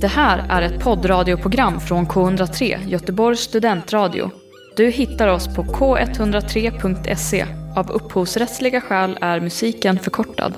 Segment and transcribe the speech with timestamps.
[0.00, 4.30] Det här är ett poddradioprogram från K103, Göteborgs studentradio.
[4.76, 7.46] Du hittar oss på k103.se.
[7.76, 10.54] Av upphovsrättsliga skäl är musiken förkortad.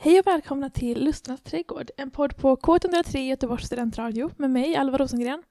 [0.00, 4.98] Hej och välkomna till Lusternas trädgård, en podd på K103 Göteborgs studentradio med mig, Alva
[4.98, 5.42] Rosengren.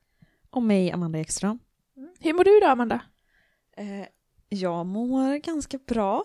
[0.49, 1.59] Och mig, Amanda Ekström.
[2.19, 3.01] Hur mår du idag, Amanda?
[3.77, 4.07] Eh,
[4.49, 6.23] jag mår ganska bra,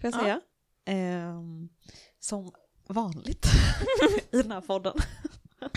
[0.00, 0.18] får jag Ja.
[0.22, 0.40] säga.
[0.84, 1.40] Eh,
[2.20, 2.52] som
[2.88, 3.46] vanligt
[4.32, 4.94] i den här podden.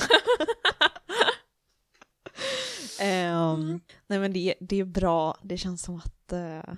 [3.00, 6.74] Ehm, Nej men det, det är bra, det känns som att eh,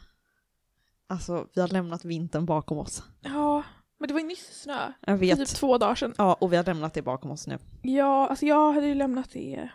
[1.08, 3.04] alltså, vi har lämnat vintern bakom oss.
[3.22, 3.64] Ja,
[3.98, 4.94] men det var ju nyss snö.
[5.00, 5.38] Jag För vet.
[5.40, 6.14] typ två dagar sedan.
[6.18, 7.58] Ja, och vi har lämnat det bakom oss nu.
[7.82, 9.70] Ja, alltså jag hade ju lämnat det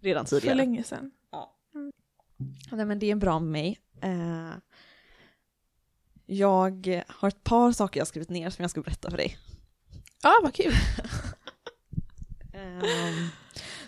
[0.00, 0.56] Redan för tidigare.
[0.56, 1.10] länge sedan.
[2.72, 3.78] Nej men det är bra med mig.
[4.00, 4.50] Eh,
[6.26, 9.38] jag har ett par saker jag har skrivit ner som jag ska berätta för dig.
[10.22, 10.72] Ja, vad kul.
[12.54, 13.28] Ehm,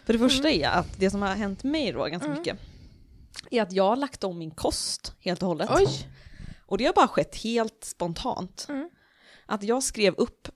[0.05, 2.39] för det första är att det som har hänt mig då ganska Mm.
[2.39, 2.59] mycket
[3.51, 5.71] är att jag har lagt om min kost helt och hållet.
[5.73, 6.09] Oj.
[6.67, 8.67] Och det har bara skett helt spontant.
[8.69, 8.91] Mm.
[9.47, 10.49] Att jag skrev upp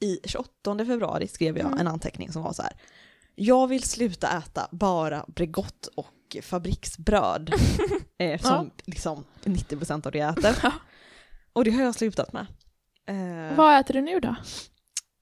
[0.00, 1.78] i 28 februari skrev jag Mm.
[1.78, 2.72] en anteckning som var så här.
[3.34, 7.52] Jag vill sluta äta bara Bregott och fabriksbröd.
[8.18, 10.72] eh, som liksom 90% av det jag äter.
[11.56, 12.46] Och det har jag slutat med.
[13.06, 14.36] Eh, Vad äter du nu då?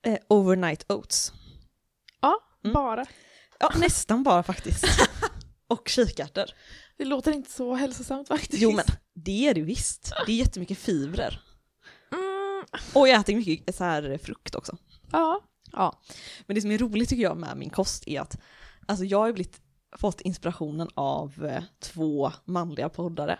[0.07, 1.33] eh, overnight oats.
[2.21, 2.75] Ja, Mm.
[2.75, 3.07] bara.
[3.61, 4.85] Ja, nästan bara faktiskt.
[5.69, 6.45] och kikärtor.
[6.97, 8.63] Det låter inte så hälsosamt faktiskt.
[8.63, 10.13] Jo men det är det visst.
[10.27, 11.41] Det är jättemycket fibrer.
[12.13, 14.77] Mm, Och jag äter mycket så här frukt också.
[15.13, 15.41] ja.
[15.73, 16.01] Ja.
[16.47, 18.41] Men det som är roligt tycker jag med min kost är att
[18.87, 19.61] alltså jag har blivit,
[19.97, 23.39] fått inspirationen av eh, två manliga poddare.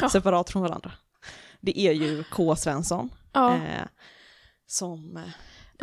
[0.00, 0.08] Ja.
[0.10, 0.92] Separat från varandra.
[1.66, 2.56] Det är ju K.
[2.56, 3.10] Svensson.
[3.32, 3.54] ja.
[3.54, 3.86] Eh,
[4.66, 5.16] som...
[5.16, 5.22] Eh,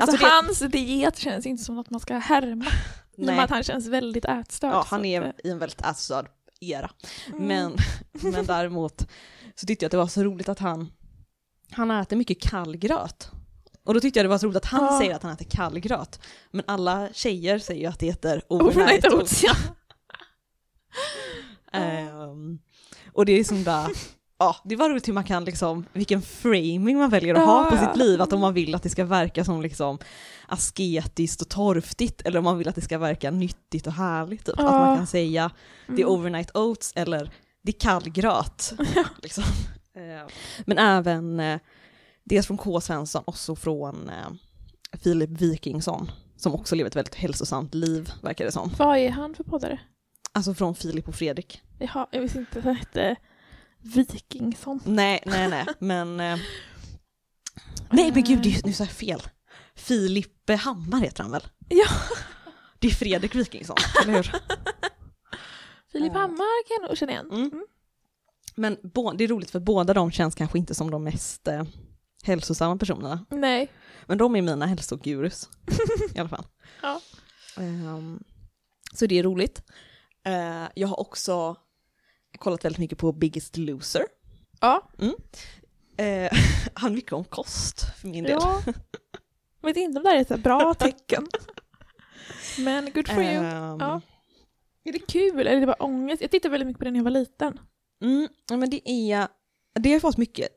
[0.02, 2.66] alltså det- hans diet känns inte som något man ska härma.
[3.18, 4.74] Nej, att han känns väldigt ätstörd.
[4.74, 6.28] ja, han är eh, i en väldigt ätstörd
[6.62, 6.92] era.
[7.28, 7.48] mm.
[7.48, 7.76] Men,
[8.34, 9.08] men däremot
[9.56, 10.92] så tyckte jag att det var så roligt att han,
[11.72, 13.32] han äter mycket kallgröt.
[13.86, 15.00] Och då tyckte jag det var så roligt att han Ja.
[15.00, 16.20] säger att han äter kallgröt.
[16.52, 19.44] Men alla tjejer säger ju att det heter overnight, oats.
[19.44, 19.54] ja.
[21.74, 22.60] Ehm,
[23.14, 23.88] och det är som där,
[24.44, 27.70] ja det var roligt hur man kan liksom, vilken framing man väljer att ha Ja,
[27.70, 27.88] på ja.
[27.88, 28.22] sitt liv.
[28.22, 29.98] Att om man vill att det ska verka som liksom
[30.48, 34.46] asketiskt och torftigt eller om man vill att det ska verka nyttigt och härligt.
[34.46, 34.56] Typ.
[34.60, 34.72] Att Ja.
[34.86, 35.52] man kan säga
[35.88, 36.10] det är Mm.
[36.20, 37.32] overnight oats eller
[37.62, 38.74] det är kallgröt.
[39.22, 39.44] liksom.
[39.96, 40.32] Eh,
[40.66, 41.60] Men även eh,
[42.24, 42.82] dels från K.
[42.82, 48.46] Svensson och så från eh, Filip Wikingsson som också lever ett väldigt hälsosamt liv verkar
[48.46, 48.72] det som.
[48.78, 49.80] Vad är han för poddare?
[50.32, 51.62] Alltså från Filip och Fredrik.
[51.80, 53.16] Jaha, jag visste inte att han hette
[53.84, 54.80] Wikingsson.
[54.86, 56.20] Nej, nej, nej, men...
[56.20, 56.40] Eh,
[57.92, 59.22] nej, men gud, nu sa jag fel.
[59.76, 61.44] Filip Hammar heter han väl?
[61.70, 61.86] Ja.
[62.80, 64.24] Det är Fredrik Wikingsson, eller hur?
[65.92, 66.20] Filip Ja.
[66.20, 67.30] Hammar kan jag nog känna igen.
[67.32, 67.42] Mm.
[67.42, 67.66] Mm.
[68.56, 68.78] Men
[69.18, 71.64] det är roligt för båda de känns kanske inte som de mest eh,
[72.24, 73.26] hälsosamma personerna.
[73.30, 73.72] Nej.
[74.06, 75.50] Men de är mina hälsogurus
[76.16, 76.46] i alla fall.
[76.82, 77.02] Ja.
[77.58, 78.24] Ehm,
[78.94, 79.64] så det är roligt.
[80.26, 81.56] Eh, jag har också
[82.38, 84.04] kollat väldigt mycket på Biggest Loser.
[84.60, 84.90] Ja.
[86.02, 86.30] Uh,
[86.74, 88.32] han mycket om kost för min del.
[88.42, 88.62] ja.
[89.62, 91.28] Vet inte om det här är ett bra tecken.
[92.60, 93.34] Men good for you.
[93.46, 94.02] Ehm, Ja.
[94.84, 96.22] Är det kul eller är det bara ångest?
[96.22, 97.60] Jag tittade väldigt mycket på den när jag var liten.
[98.04, 98.28] Mm,
[98.60, 99.28] men det är,
[99.80, 100.48] det har fått mycket.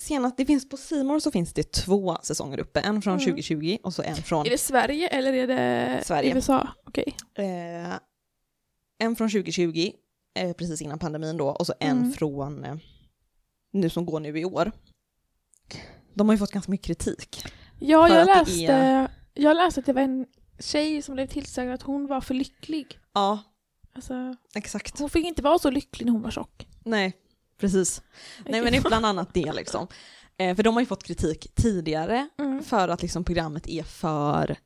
[0.00, 3.24] Senast, det finns på Simor så finns det två säsonger uppe, en från Mm.
[3.26, 6.34] 2020 och så en från, Är det Sverige eller är det Sverige.
[6.34, 6.68] USA?
[6.86, 7.16] Okej.
[7.38, 7.94] eh,
[8.98, 9.90] en från 2020,
[10.34, 12.12] eh, precis innan pandemin då, och så en Mm.
[12.12, 12.74] från eh,
[13.72, 14.72] nu som går nu i år.
[16.14, 17.44] De har ju fått ganska mycket kritik.
[17.80, 20.26] Ja, jag läste, är- jag läste att det var en
[20.58, 22.98] tjej som blev tillsagd att hon var för lycklig.
[23.14, 23.38] Ja,
[23.94, 24.98] Alltså, exakt.
[24.98, 26.66] hon fick inte vara så lycklig när hon var tjock.
[26.84, 27.12] Nej,
[27.58, 28.02] precis.
[28.46, 29.86] Nej men det är bland annat det liksom.
[30.36, 32.62] Eh, för de har ju fått kritik tidigare Mm.
[32.62, 34.56] för att liksom programmet är för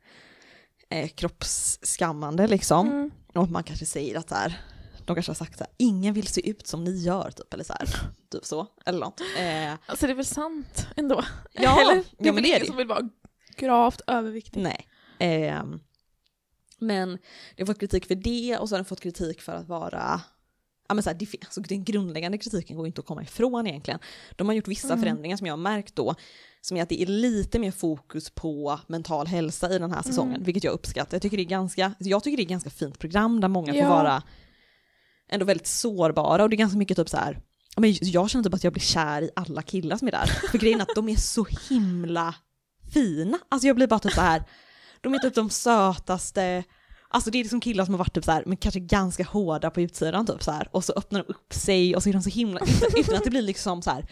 [0.91, 2.87] eh, kroppsskammande liksom.
[2.89, 3.11] Mm.
[3.35, 4.61] Och att man kanske säger att så här,
[5.07, 7.65] de kanske har sagt så här, ingen vill se ut som ni gör typ, eller
[7.65, 7.89] så här,
[8.33, 9.21] typ så, eller något.
[9.21, 11.25] Eh, Alltså det är väl sant ändå?
[11.53, 11.95] Ja, Eller?
[11.97, 12.67] ja, Det är men väl det är ingen det.
[12.67, 13.09] som vill vara
[13.57, 14.61] gravt överviktig?
[14.63, 14.89] nej.
[15.49, 15.63] Eh,
[16.79, 17.19] men
[17.57, 20.21] det har fått kritik för det och så har den fått kritik för att vara
[20.89, 24.01] Ja, men så här, det, alltså, den grundläggande kritiken går inte att komma ifrån egentligen.
[24.37, 25.01] De har gjort vissa Mm.
[25.01, 26.15] förändringar som jag har märkt då,
[26.61, 30.35] som är att det är lite mer fokus på mental hälsa i den här säsongen,
[30.35, 30.45] Mm.
[30.45, 31.15] vilket jag uppskattar.
[31.15, 33.75] Jag tycker det är ganska, jag tycker det är ett ganska fint program där många
[33.75, 33.83] Ja.
[33.89, 34.23] får vara
[35.29, 37.41] ändå väldigt sårbara och det är ganska mycket typ så här
[37.77, 40.27] men jag känner typ att jag blir kär i alla killar som är där.
[40.27, 42.35] För grejen är att de är så himla
[42.93, 43.39] fina.
[43.49, 44.45] Alltså jag blir bara typ så här.
[45.01, 46.65] de är typ de sötaste,
[47.09, 49.71] alltså det är liksom killar som har varit typ så här, men kanske ganska hårda
[49.71, 50.69] på utsidan typ så här.
[50.73, 53.25] och så öppnar de upp sig och så är de så himla, utan, utan att
[53.25, 54.07] det blir liksom så här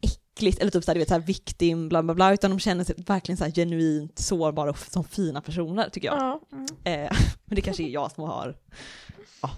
[0.00, 2.60] äckligt eller typ så här, du vet så här victim bla bla bla, utan de
[2.60, 6.18] känner sig verkligen så här genuint sårbara och som fina personer tycker jag.
[6.18, 6.40] Ja.
[6.52, 6.66] Mm.
[6.84, 8.56] Eh, men det kanske är jag som har
[9.42, 9.50] ja,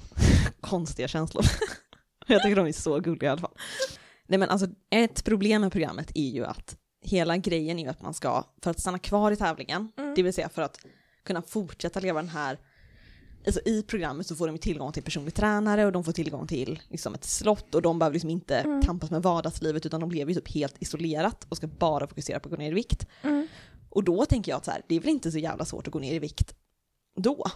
[0.61, 1.44] konstiga känslor.
[2.26, 3.55] jag tycker de är så gulliga i alla fall.
[4.26, 8.02] Nej men alltså ett problem med programmet är ju att hela grejen är ju att
[8.02, 10.14] man ska, för att stanna kvar i tävlingen, Mm.
[10.14, 10.79] det vill säga för att
[11.25, 12.58] kunna fortsätta leva den här
[13.46, 16.81] Alltså i programmet så får de tillgång till personlig tränare och de får tillgång till
[16.88, 18.82] liksom ett slott och de behöver liksom inte Mm.
[18.82, 22.46] tampas med vardagslivet utan de lever ju typ helt isolerat och ska bara fokusera på
[22.49, 23.06] att gå ner i vikt.
[23.23, 23.49] Mm.
[23.91, 25.93] Och då tänker jag att så här, det är väl inte så jävla svårt att
[25.93, 26.55] gå ner i vikt
[27.17, 27.46] då.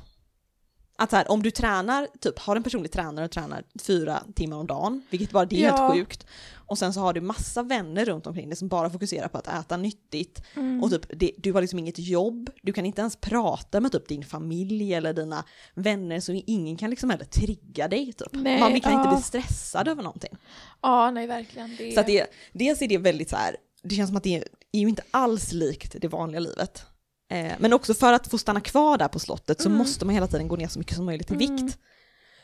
[1.00, 4.56] Att så här, om du tränar, typ har en personlig tränare och tränar fyra timmar
[4.56, 5.76] om dagen, vilket bara det är Ja.
[5.76, 6.26] helt sjukt.
[6.54, 9.48] Och sen så har du massa vänner runt omkring dig som bara fokuserar på att
[9.48, 10.42] äta nyttigt.
[10.56, 10.82] Mm.
[10.82, 14.08] Och typ, det, du har liksom inget jobb, du kan inte ens prata med typ
[14.08, 18.28] din familj eller dina vänner, så ingen kan liksom heller trigga dig typ.
[18.32, 19.14] Nej, Man kan inte ja.
[19.14, 20.36] bli stressad över någonting.
[20.82, 21.76] Ja, nej verkligen.
[21.78, 21.92] Det...
[21.92, 24.44] Så att det, dels är det väldigt så här, det känns som att det är,
[24.72, 26.82] är ju inte alls likt det vanliga livet.
[27.28, 29.78] Eh, men också för att få stanna kvar där på slottet så Mm.
[29.78, 31.56] måste man hela tiden gå ner så mycket som möjligt i Mm.
[31.56, 31.78] vikt.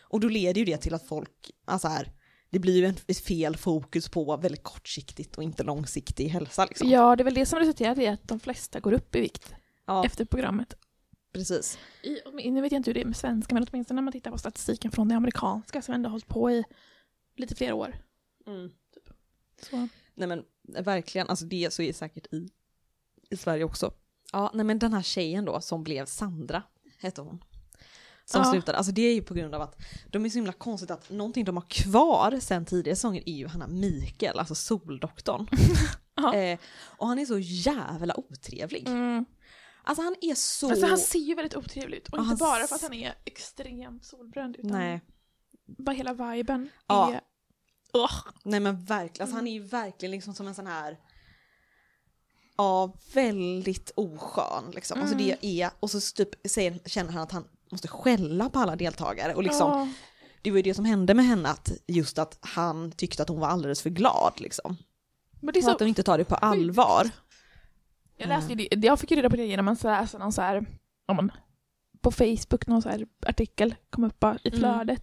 [0.01, 2.13] Och då leder ju det till att folk, alltså här,
[2.51, 6.89] det blir ju ett fel fokus på väldigt kortsiktigt och inte långsiktig hälsa liksom.
[6.91, 9.55] Ja, det är väl det som resulterat i att de flesta går upp i vikt
[9.87, 10.75] Ja, efter programmet.
[11.33, 11.79] precis.
[12.03, 14.31] I, nu vet jag inte hur det är med svenska, men åtminstone när man tittar
[14.31, 16.65] på statistiken från det amerikanska som ändå har hållit på i
[17.37, 17.97] lite fler år.
[19.71, 19.89] Så.
[20.15, 20.45] Nej men
[20.85, 22.49] verkligen, alltså det så är det säkert i,
[23.31, 23.93] i Sverige också.
[24.35, 26.63] Ja, nej men den här tjejen då som blev Sandra,
[26.99, 27.45] hette hon.
[28.25, 28.51] Som Ja.
[28.51, 29.77] slutade, alltså det är ju på grund av att
[30.11, 33.47] de är så himla konstigt att någonting de har kvar sen tidigare säsonger är ju
[33.47, 35.49] han här Mikael, alltså soldoktorn.
[36.17, 36.35] Ja.
[36.35, 38.89] eh, och han är så jävla otrevlig.
[38.89, 39.25] Mm.
[39.85, 40.71] Alltså han är så...
[40.71, 42.09] Alltså han ser ju väldigt otrevlig ut.
[42.09, 45.01] Och inte bara för att han är extremt solbränd utan Nej,
[45.67, 47.13] bara hela viben Ja.
[47.13, 47.21] är...
[47.95, 48.15] Ugh.
[48.45, 50.99] nej men verkligen, alltså han är ju verkligen liksom som en sån här
[52.57, 55.01] Ja, väldigt oskön liksom.
[55.01, 55.27] Alltså Mm.
[55.41, 59.35] det är, och så typ säger, känner han att han måste skälla på alla deltagare
[59.35, 59.89] och liksom Ja.
[60.43, 63.41] det var ju det som hände med henne att just att han tyckte att hon
[63.41, 64.77] var alldeles för glad liksom.
[65.41, 65.71] Men det är så...
[65.71, 67.11] att de inte tar det på allvar.
[68.17, 70.67] Jag, läste det, jag fick ju reda på det genom att läsa någon så här,
[71.07, 71.33] om man,
[72.01, 74.99] på Facebook, någon så här artikel kom upp i Mm.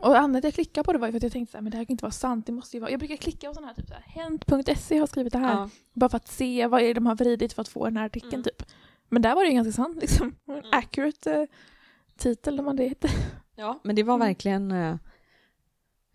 [0.00, 1.62] Och anledningen till att jag klickade på det var för att jag tänkte så här,
[1.62, 2.90] men det här kan inte vara sant, det måste ju vara...
[2.90, 5.52] Jag brukar klicka på sådana här, typ så här, hent.se har skrivit det här.
[5.52, 5.70] Ja.
[5.92, 8.06] Bara för att se vad är det de har vridit för att få den här
[8.06, 8.42] artikeln Mm.
[8.44, 8.62] typ.
[9.08, 10.34] Men där var det ju ganska sant liksom.
[10.46, 10.64] En Mm.
[10.72, 11.46] accurate eh,
[12.16, 13.10] titel om man det heter.
[13.56, 14.26] ja, men det var Mm.
[14.26, 14.96] verkligen eh,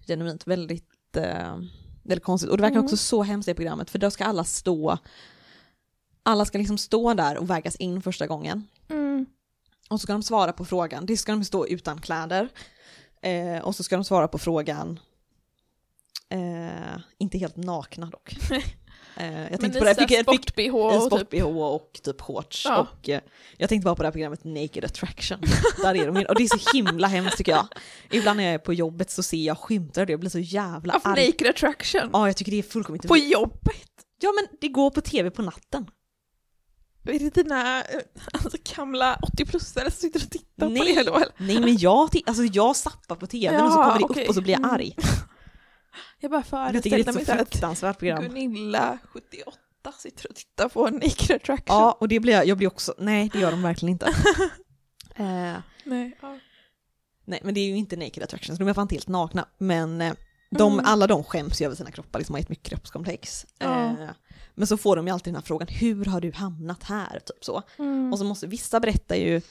[0.07, 1.57] genuint väldigt, eh,
[2.03, 2.51] väldigt konstigt.
[2.51, 2.83] Och det verkar Mm.
[2.85, 4.97] också så hemskt i programmet för då ska alla stå,
[6.23, 8.67] alla ska liksom stå där och vägas in första gången.
[8.89, 9.25] Mm.
[9.89, 12.49] Och så ska de svara på frågan, det ska de stå utan kläder.
[13.23, 14.99] Eh, och så ska de svara på frågan,
[16.29, 18.35] eh, inte helt nakna dock.
[19.17, 20.25] Eh, jag tänkte på det, jag fick, jag
[20.55, 21.01] fick och typ...
[21.01, 22.65] sport-bh och typ shorts.
[22.65, 22.87] Ja.
[22.91, 23.21] Och eh,
[23.57, 25.41] jag tänkte bara på det här programmet Naked Attraction.
[25.81, 26.25] Där är de.
[26.25, 27.67] Och det är så himla hemskt tycker jag.
[28.11, 30.93] Ibland när jag är på jobbet så ser jag skymtar det, jag blir så jävla
[31.03, 31.25] arg.
[31.27, 32.09] naked attraction.
[32.13, 33.07] Ja, jag tycker det är fullkomligt...
[33.07, 33.91] På jobbet.
[34.19, 35.85] Ja men det går på tv på natten.
[37.05, 37.99] Är det dina eh,
[38.33, 40.95] alltså, gamla 80-plussare som sitter och tittar på Nej.
[40.95, 41.15] det då?
[41.15, 41.27] eller?
[41.37, 44.23] Nej men jag, alltså, jag zappar på tvn och så Ja, kommer det okej.
[44.23, 44.71] upp och så blir jag Mm.
[44.71, 44.95] arg.
[46.19, 46.43] Jag bara
[47.07, 48.23] ett mig så så att fruktansvärt program.
[48.23, 49.57] Gunilla, 78,
[49.97, 51.65] sitter och tittar på Naked Attraction.
[51.67, 54.05] Ja, och det blir jag, jag blir också, nej det gör de verkligen inte.
[55.15, 56.39] eh, Nej, ja.
[57.25, 59.47] nej men det är ju inte naked attractions, de är fan helt nakna.
[59.57, 60.13] Men eh,
[60.51, 60.85] de, Mm.
[60.85, 63.45] alla de skäms ju över sina kroppar, liksom har ett mycket kroppskomplex.
[63.59, 63.85] Ja.
[63.89, 64.09] Eh,
[64.55, 67.19] men så får de ju alltid den här frågan, hur har du hamnat här?
[67.19, 67.61] Typ så.
[67.79, 68.13] Mm.
[68.13, 69.41] Och så måste vissa berätta ju,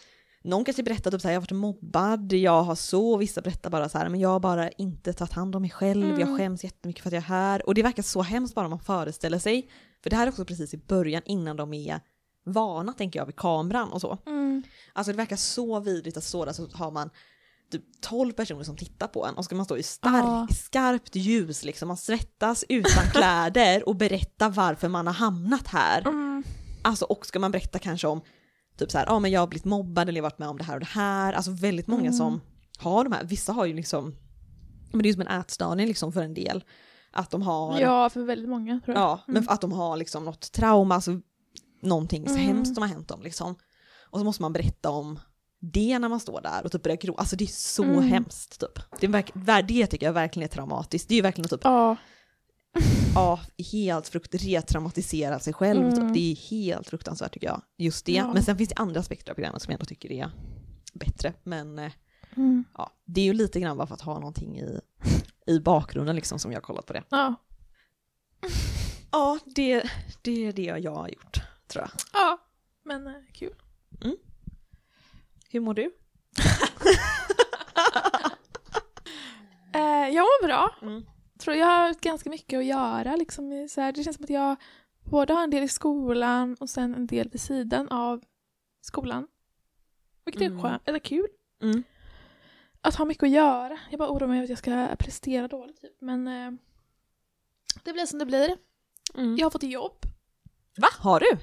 [0.44, 3.71] någon kanske berättar typ så här, jag har varit mobbad, jag har så, vissa berättar
[3.71, 6.38] bara så här, men jag har bara inte tagit hand om mig själv, jag Mm.
[6.38, 7.66] skäms jättemycket för att jag är här.
[7.66, 9.68] Och det verkar så hemskt bara man föreställer sig,
[10.02, 12.00] för det här är också precis i början innan de är
[12.44, 14.18] vana tänker jag vid kameran och så.
[14.26, 14.62] Mm.
[14.92, 17.11] Alltså det verkar så vidrigt att stå där så har man
[17.72, 20.46] typ 12 personer som tittar på en och ska man stå i stark, Ja.
[20.54, 26.00] skarpt ljus liksom, man svettas utan kläder och berätta varför man har hamnat här.
[26.08, 26.44] Mm.
[26.82, 28.20] Alltså och ska man berätta kanske om
[28.78, 30.58] typ så här, ja men jag har blivit mobbad eller jag har varit med om
[30.58, 31.32] det här och det här.
[31.32, 32.12] Alltså väldigt många Mm.
[32.12, 32.40] som
[32.78, 34.14] har de här, vissa har ju liksom,
[34.92, 36.64] men det är ju som en ätstörning liksom för en del.
[37.12, 39.02] Att de har, Ja, för väldigt många tror jag.
[39.04, 41.20] ja men att de har liksom något trauma, alltså
[41.82, 42.46] någonting så Mm.
[42.46, 43.54] hemskt som har hänt dem liksom.
[44.10, 45.18] Och så måste man berätta om
[45.64, 48.02] det när man står där och typ börjar gro, alltså det är så Mm.
[48.02, 48.78] hemskt typ.
[49.00, 51.09] Det, är verk, ver- det tycker jag verkligen är traumatiskt.
[51.09, 51.97] Det är ju verkligen typ Ja.
[53.14, 53.40] ja,
[53.73, 55.83] helt frukt retraumatisera sig själv.
[55.87, 55.95] Mm.
[55.97, 56.14] Typ.
[56.14, 57.62] Det är helt fruktansvärt tycker jag.
[57.78, 58.12] Just det.
[58.12, 58.33] Ja.
[58.35, 60.31] Men sen finns det andra aspekter av programmet som jag ändå tycker är
[60.95, 61.33] bättre.
[61.42, 61.92] Men eh,
[62.37, 62.64] Mm.
[62.78, 64.81] ja, det är ju lite grann bara för att ha någonting i,
[65.47, 67.02] i bakgrunden liksom som jag har kollat på det.
[67.09, 67.35] Ja.
[69.14, 69.83] Ja, det,
[70.23, 71.90] det är det jag har gjort, tror jag.
[72.12, 72.38] ja,
[72.85, 73.54] men eh, kul.
[75.52, 75.90] Hur mår du?
[79.75, 80.75] Eh, jag mår bra.
[80.82, 81.04] Mm.
[81.38, 83.16] tror jag har ganska mycket att göra.
[83.16, 84.56] Liksom, så här, det känns som att jag
[85.04, 88.23] både har en del i skolan och sen en del vid sidan av
[88.80, 89.28] skolan.
[90.25, 90.59] Vilket Mm.
[90.59, 91.26] är skönt, eller kul.
[91.62, 91.82] Mm.
[92.80, 93.78] Att ha mycket att göra.
[93.90, 95.80] Jag bara oroar mig över att jag ska prestera dåligt.
[95.80, 95.97] Typ.
[96.00, 96.50] Men eh,
[97.85, 98.56] det blir som det blir.
[99.14, 99.37] Mm.
[99.37, 99.97] Jag har fått jobb
[100.76, 101.38] Va, har du?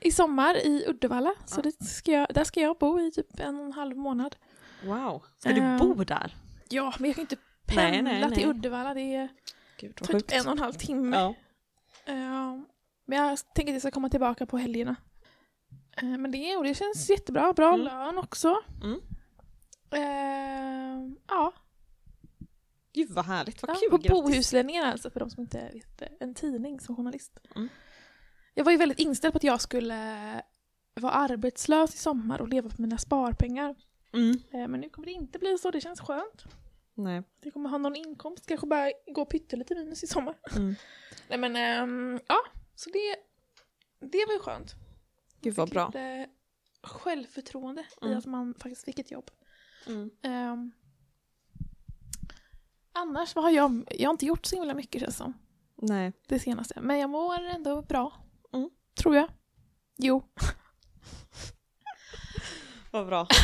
[0.00, 1.34] I sommar i Uddevalla.
[1.46, 4.36] Så det ska jag, där ska jag bo i typ en och en halv månad.
[4.84, 5.22] Wow.
[5.38, 6.36] Ska du Ehm, bo där?
[6.68, 7.36] Ja, men jag kan inte
[7.66, 8.56] pendla nej, till nej.
[8.56, 8.94] Uddevalla.
[8.94, 9.28] Det är
[9.80, 11.16] Gud typ en och en halv timme.
[11.16, 11.34] Ja.
[12.06, 12.64] Ja,
[13.04, 14.96] men jag tänker att jag ska komma tillbaka på helgerna.
[15.96, 17.52] Eh, Men det, och det känns jättebra.
[17.52, 17.80] Bra Mm.
[17.86, 18.62] lön också.
[18.82, 19.00] Mm.
[19.90, 21.52] Eh, ja,
[22.92, 23.90] Gud vad härligt, vad ja kul.
[23.90, 24.10] på grattis.
[24.10, 26.08] Bohusläningen alltså för de som inte vet det.
[26.20, 27.38] En tidning som journalist.
[27.56, 27.68] Mm.
[28.58, 30.42] Jag var ju väldigt inställd på att jag skulle
[30.94, 33.74] vara arbetslös i sommar och leva på mina sparpengar.
[34.12, 34.38] Mm.
[34.50, 36.44] Eh, Men nu kommer det inte bli så, det känns skönt.
[36.94, 37.22] Nej.
[37.40, 40.34] Jag kommer ha någon inkomst, kanske bara gå pyttelite minus i sommar.
[40.56, 40.74] Mm.
[41.28, 42.36] Nej men, ehm, ja,
[42.74, 43.16] så det,
[44.06, 44.74] det var ju skönt.
[45.40, 45.86] Gud vad bra.
[45.86, 46.26] Lite
[46.82, 48.18] självförtroende i Mm.
[48.18, 49.30] att man faktiskt fick ett jobb.
[49.86, 50.10] Mm.
[50.22, 50.72] Ehm,
[52.92, 55.34] annars, vad har jag, jag har inte gjort så himla mycket känns som,
[55.76, 56.12] Nej.
[56.28, 56.80] det senaste.
[56.80, 58.12] Men jag mår ändå bra.
[58.98, 59.28] Tror jag.
[59.96, 60.22] Jo.
[62.90, 63.26] Vad bra.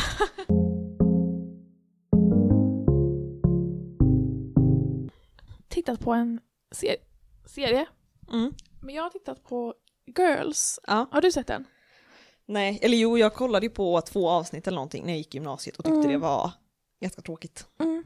[5.67, 6.39] Tittat på en
[6.71, 6.95] ser-
[7.45, 7.85] serie.
[8.31, 8.53] Mm.
[8.81, 9.73] Men jag har tittat på
[10.17, 10.79] Girls.
[10.87, 11.07] Ja.
[11.11, 11.65] Har du sett den?
[12.45, 15.37] Nej, eller jo, jag kollade ju på två avsnitt eller någonting när jag gick i
[15.37, 16.11] gymnasiet och tyckte Mm.
[16.11, 16.51] det var
[17.01, 17.67] ganska tråkigt.
[17.79, 18.03] Mm.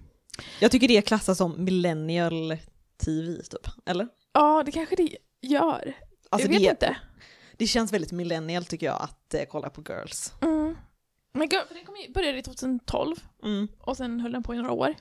[0.62, 2.58] Jag tycker det klassas som millennial
[3.06, 4.08] TV typ, eller?
[4.34, 5.94] Ja, det kanske det gör.
[6.30, 6.98] Alltså jag vet det, inte.
[7.60, 10.34] Det känns väldigt millennial tycker jag att eh, kolla på Girls.
[10.42, 10.78] Mm.
[11.32, 13.68] Men Girl- för den kom ju, började i 2012 Mm.
[13.80, 14.96] och sen höll den på i några år.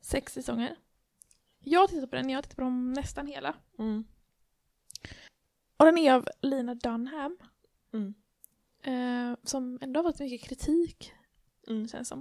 [0.00, 0.76] Sex säsonger.
[1.64, 3.54] Jag har tittat på den, jag har tittat på dem nästan hela.
[3.78, 4.04] Mm.
[5.76, 7.38] Och den är av Lina Dunham.
[7.92, 8.14] Mm.
[8.82, 11.12] Eh, som ändå har fått mycket kritik,
[11.68, 11.88] Mm.
[11.88, 12.20] känns som.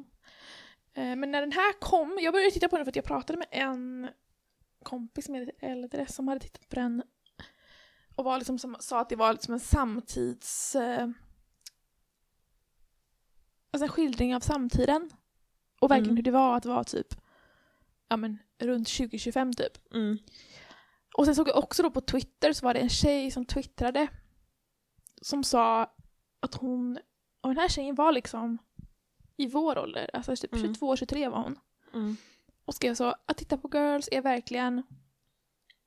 [0.94, 3.40] Eh, men när den här kom, jag började titta på den för att jag pratade
[3.40, 4.10] med en
[4.84, 7.04] kompis som är lite äldre som hade tittat på den
[8.20, 10.76] och var liksom som, sa att det var liksom en samtids...
[10.76, 11.08] Eh,
[13.72, 15.10] alltså en skildring av samtiden.
[15.82, 16.16] Och verkligen Mm.
[16.16, 17.08] hur det var att vara typ
[18.08, 19.94] ja men runt 2025 typ.
[19.94, 20.18] Mm.
[21.18, 24.08] Och sen såg jag också då på Twitter så var det en tjej som twittrade
[25.22, 25.94] som sa
[26.40, 27.00] att hon,
[27.42, 28.58] och den här tjejen var liksom
[29.38, 30.74] i vår ålder, alltså typ Mm.
[30.74, 31.60] 22-23 var hon.
[31.94, 32.18] Mm.
[32.66, 34.84] Och skrev så, att titta på Girls är verkligen,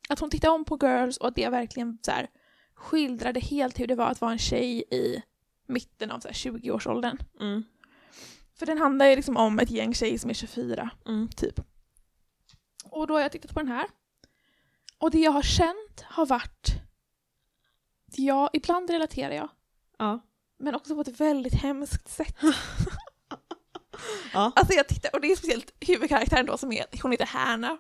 [0.08, 2.30] att hon tittade om på Girls och att det verkligen så här,
[2.74, 5.22] skildrade helt hur det var att vara en tjej i
[5.66, 7.18] mitten av så här 20-årsåldern.
[7.40, 7.62] Mm.
[8.58, 11.28] För den handlar ju liksom om ett gäng tjejer som är 24 Mm.
[11.28, 11.60] typ.
[12.84, 13.86] Och då har jag tittat på den här.
[14.98, 16.68] Och det jag har känt har varit...
[18.16, 19.48] Ja, ibland relaterar jag.
[19.98, 20.20] Ja.
[20.58, 22.36] Men också på ett väldigt hemskt sätt.
[24.32, 24.52] Ja.
[24.56, 27.78] Alltså jag tittar, och det är speciellt huvudkaraktären då som är, hon heter Härna.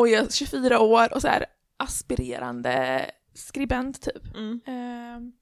[0.00, 4.34] Och är 24 år och så här aspirerande skribent typ.
[4.36, 4.60] Mm.
[4.66, 5.32] Ehm,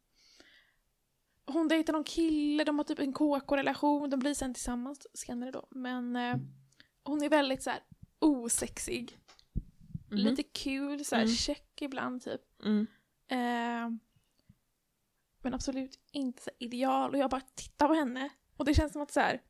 [1.46, 5.66] hon dejtar någon kille, de har typ en KK-relation, de blir sen tillsammans senare då.
[5.70, 6.36] Men eh,
[7.02, 7.80] hon är väldigt så här
[8.18, 9.18] osexig.
[10.10, 10.18] Mhm.
[10.18, 11.34] Lite kul, så här Mm.
[11.34, 12.40] check ibland typ.
[12.64, 12.86] Mm.
[13.28, 13.98] Ehm,
[15.42, 17.10] men absolut inte så ideal.
[17.10, 18.28] Och jag bara tittar på henne.
[18.56, 19.42] Och det känns som att så här.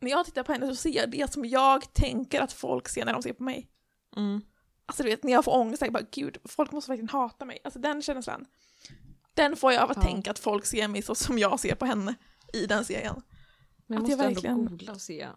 [0.00, 3.04] När jag tittar på henne så ser jag det som jag tänker att folk ser
[3.04, 3.70] när de ser på mig.
[4.16, 4.40] Mm.
[4.86, 7.58] Alltså du vet, när jag får ångest, jag bara gud, folk måste verkligen hata mig.
[7.64, 8.46] Alltså den känslan.
[9.34, 10.02] Den får jag av att Ja.
[10.02, 12.14] tänka att folk ser mig så som jag ser på henne
[12.52, 13.22] i den serien.
[13.86, 15.28] Men jag Att jag måste verkligen- ändå googla och se.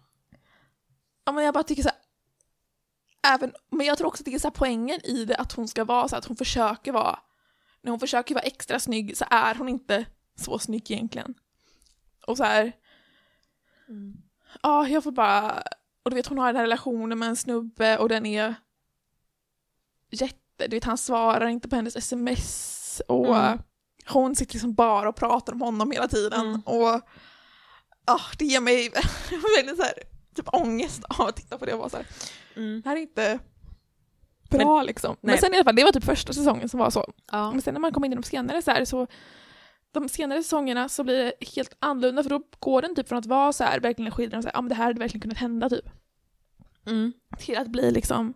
[1.26, 4.40] Ja men jag bara tycker så här, även, men jag tror också att det är
[4.40, 7.20] så här poängen i det att hon ska vara så att hon försöker vara,
[7.82, 11.34] när hon försöker vara extra snygg så är hon inte så snygg egentligen.
[12.28, 12.74] Och så här,
[13.90, 14.18] Mm.
[14.62, 15.64] ja jag får bara,
[16.04, 18.56] och du vet hon har den här relationen med en snubbe och den är
[20.16, 23.60] jätte, du vet han svarar inte på hennes sms och Mm.
[24.08, 26.62] hon sitter liksom bara och pratar om honom hela tiden Mm.
[26.66, 27.02] och
[28.06, 28.90] ja, det ger mig
[29.58, 29.94] väldigt så här,
[30.36, 32.06] typ ångest av att titta på det och vara så här,
[32.56, 32.82] Mm.
[32.82, 33.40] det här är inte
[34.50, 35.16] bra liksom.
[35.22, 35.40] Men nej.
[35.40, 37.14] sen i alla fall, det var typ första säsongen som var så.
[37.32, 37.52] Ja.
[37.52, 39.08] Men sen när man kommer in i de senare så här så
[39.92, 43.26] de senare säsongerna så blir det helt annorlunda för då går den typ från att
[43.26, 45.86] vara så här verkligen så här, ja men det här hade verkligen kunnat hända typ.
[46.86, 47.14] Mm.
[47.38, 48.34] Till att bli liksom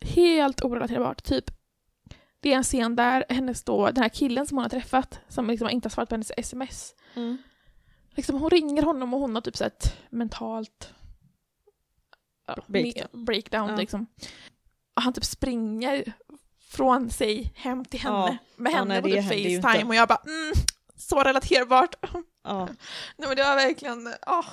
[0.00, 1.22] helt orelaterbart.
[1.24, 1.44] Typ,
[2.40, 5.46] det är en scen där hennes då, den här killen som hon har träffat, som
[5.50, 6.94] liksom inte har svarat på hennes sms.
[7.14, 7.38] Mm.
[8.14, 10.92] Liksom hon ringer honom och hon har typ så ett mentalt
[12.46, 13.24] ja, Breakdown.
[13.24, 13.76] breakdown Ja.
[13.76, 14.06] liksom.
[14.94, 16.12] Och han typ springer
[16.60, 18.36] från sig hem till henne Ja.
[18.56, 19.22] med Ja, henne nej, på typ
[19.62, 20.52] Facetime och jag bara mm,
[20.96, 21.94] så relaterbart.
[22.42, 22.66] Ja.
[23.16, 24.44] Nej men det var verkligen, ah,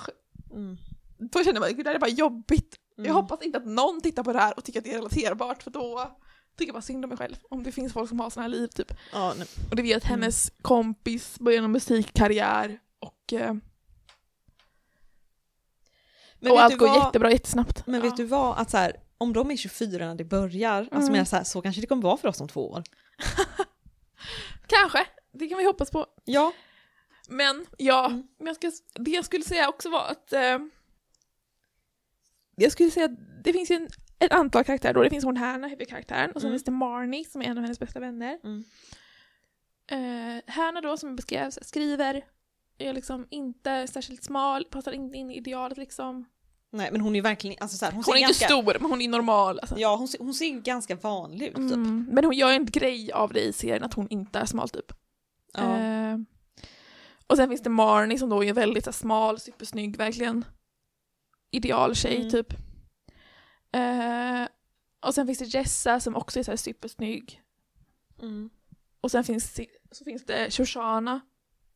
[0.50, 0.76] Mm.
[1.18, 2.76] då kände jag bara det här är bara jobbigt.
[2.98, 3.08] Mm.
[3.08, 5.62] Jag hoppas inte att någon tittar på det här och tycker att det är relaterbart
[5.62, 6.16] för då
[6.58, 7.36] tycker jag bara synd om mig själv.
[7.50, 8.92] Om det finns folk som har såna här liv typ.
[9.12, 9.46] Ja, nej.
[9.70, 10.20] Och det vet att Mm.
[10.20, 13.54] hennes kompis börjar en musikkarriär och, eh,
[16.40, 17.86] Men och allt går vad- jättebra jättesnabbt.
[17.86, 20.96] Men vet du vad, att så här, om de är 24 när det börjar, alltså
[20.98, 21.12] Mm.
[21.12, 22.82] menar så, här, så kanske det kommer vara för oss om två år.
[24.66, 26.06] Kanske, det kan vi hoppas på.
[26.24, 26.52] Ja.
[27.28, 28.22] Men ja, Mm.
[28.38, 30.58] men jag ska, det jag skulle säga också var att eh,
[32.58, 33.88] jag skulle säga att det finns ju en,
[34.18, 35.02] ett antal karaktärer då.
[35.02, 36.54] Det finns hon Hanna, huvudkaraktären, och sen Mm.
[36.54, 38.38] finns det Marnie som är en av hennes bästa vänner.
[38.44, 38.64] Mm.
[39.90, 42.24] Eh, Hanna då, som beskrevs, skriver,
[42.78, 46.24] är liksom inte särskilt smal, passar inte in i idealet liksom.
[46.72, 48.90] Nej men hon är verkligen, alltså så här, hon, Hon är inte ganska, stor, men
[48.90, 49.58] hon är normal.
[49.58, 49.78] Alltså.
[49.78, 51.72] Ja hon ser, hon ser ju ganska vanlig ut typ.
[51.72, 54.68] Mm, men hon gör en grej av det i serien att hon inte är smal
[54.68, 54.92] typ.
[55.52, 55.76] Ja.
[55.76, 56.16] Eh,
[57.26, 60.44] och sen finns det Marnie som då är väldigt så här, smal, supersnygg, verkligen
[61.50, 62.30] idealtjej Mm.
[62.30, 62.52] typ.
[63.72, 64.48] Eh,
[65.00, 67.42] och sen finns det Jessa som också är så här, supersnygg.
[68.22, 68.50] Mm.
[69.00, 71.20] Och sen finns, så finns det Shoshana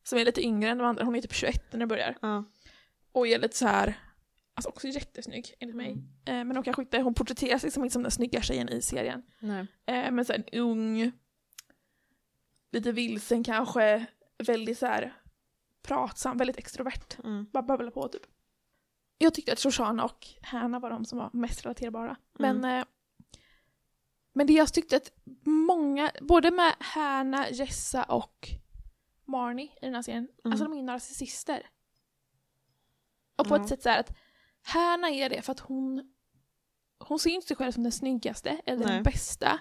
[0.03, 2.19] som är lite yngre än de andra, hon är typ 21 när det börjar.
[2.23, 2.45] Ja.
[3.13, 3.95] Och är lite så här,
[4.55, 5.91] alltså också jättesnygg enligt mig.
[6.25, 9.23] Eh, men hon kanske inte, hon porträtteras liksom inte som den snygga tjejen i serien.
[9.87, 11.13] Eh, men så här, en ung,
[12.73, 14.07] lite vilsen kanske,
[14.39, 15.15] väldigt så här
[15.83, 17.19] pratsam, väldigt extrovert.
[17.25, 17.47] Mm.
[17.53, 18.23] Bara babblar på typ.
[19.23, 22.17] Jag tyckte att Shoshana och Hanna var de som var mest relaterbara.
[22.39, 22.85] Men, eh,
[24.33, 25.13] men det jag tyckte att
[25.47, 28.49] många, både med Hanna, Jessa och
[29.25, 30.53] Marnie i den här serien, Mm.
[30.53, 31.71] alltså de är narcissister.
[33.37, 33.63] Och på Ja.
[33.63, 34.17] ett sätt så här att
[34.63, 36.13] Hanna är det för att hon
[36.99, 38.95] hon ser inte sig själv som den snyggaste eller Nej.
[38.95, 39.61] den bästa.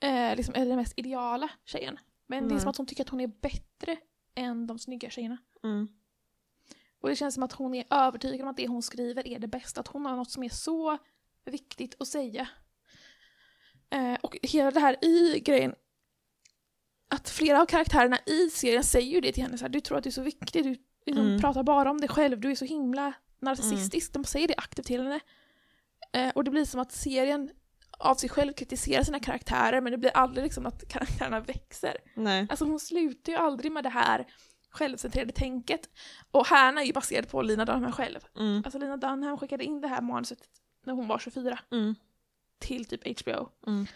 [0.00, 1.98] Eh, liksom, eller den mest ideala tjejen.
[2.26, 3.96] Men det är som att hon tycker att hon är bättre
[4.34, 5.38] än de snygga tjejerna.
[7.04, 7.06] Mm.
[7.06, 9.48] Och det känns som att hon är övertygad om att det hon skriver är det
[9.48, 9.80] bästa.
[9.80, 10.98] Att hon har något som är så
[11.44, 12.48] viktigt att säga.
[13.90, 15.74] Eh, och hela det här i grejen,
[17.10, 19.98] att flera av karaktärerna i serien säger ju det till henne så här, du tror
[19.98, 21.40] att du är så viktig, du liksom Mm.
[21.40, 24.12] pratar bara om dig själv, du är så himla narcissistisk.
[24.12, 25.20] De säger det aktivt till henne.
[26.12, 27.50] Eh, och det blir som att serien
[27.98, 31.96] av sig själv kritiserar sina karaktärer men det blir aldrig liksom att karaktärerna växer.
[32.16, 32.46] Nej.
[32.50, 34.26] Alltså hon slutar ju aldrig med det här
[34.74, 35.90] självcentrerade tänket.
[36.30, 38.20] Och Hanna är ju baserad på Lina Dunham själv.
[38.38, 38.62] Mm.
[38.64, 40.38] Alltså Lina Dunham skickade in det här manuset
[40.86, 41.94] när hon var 24 Mm.
[42.58, 43.48] till typ HBO.
[43.66, 43.86] Mm.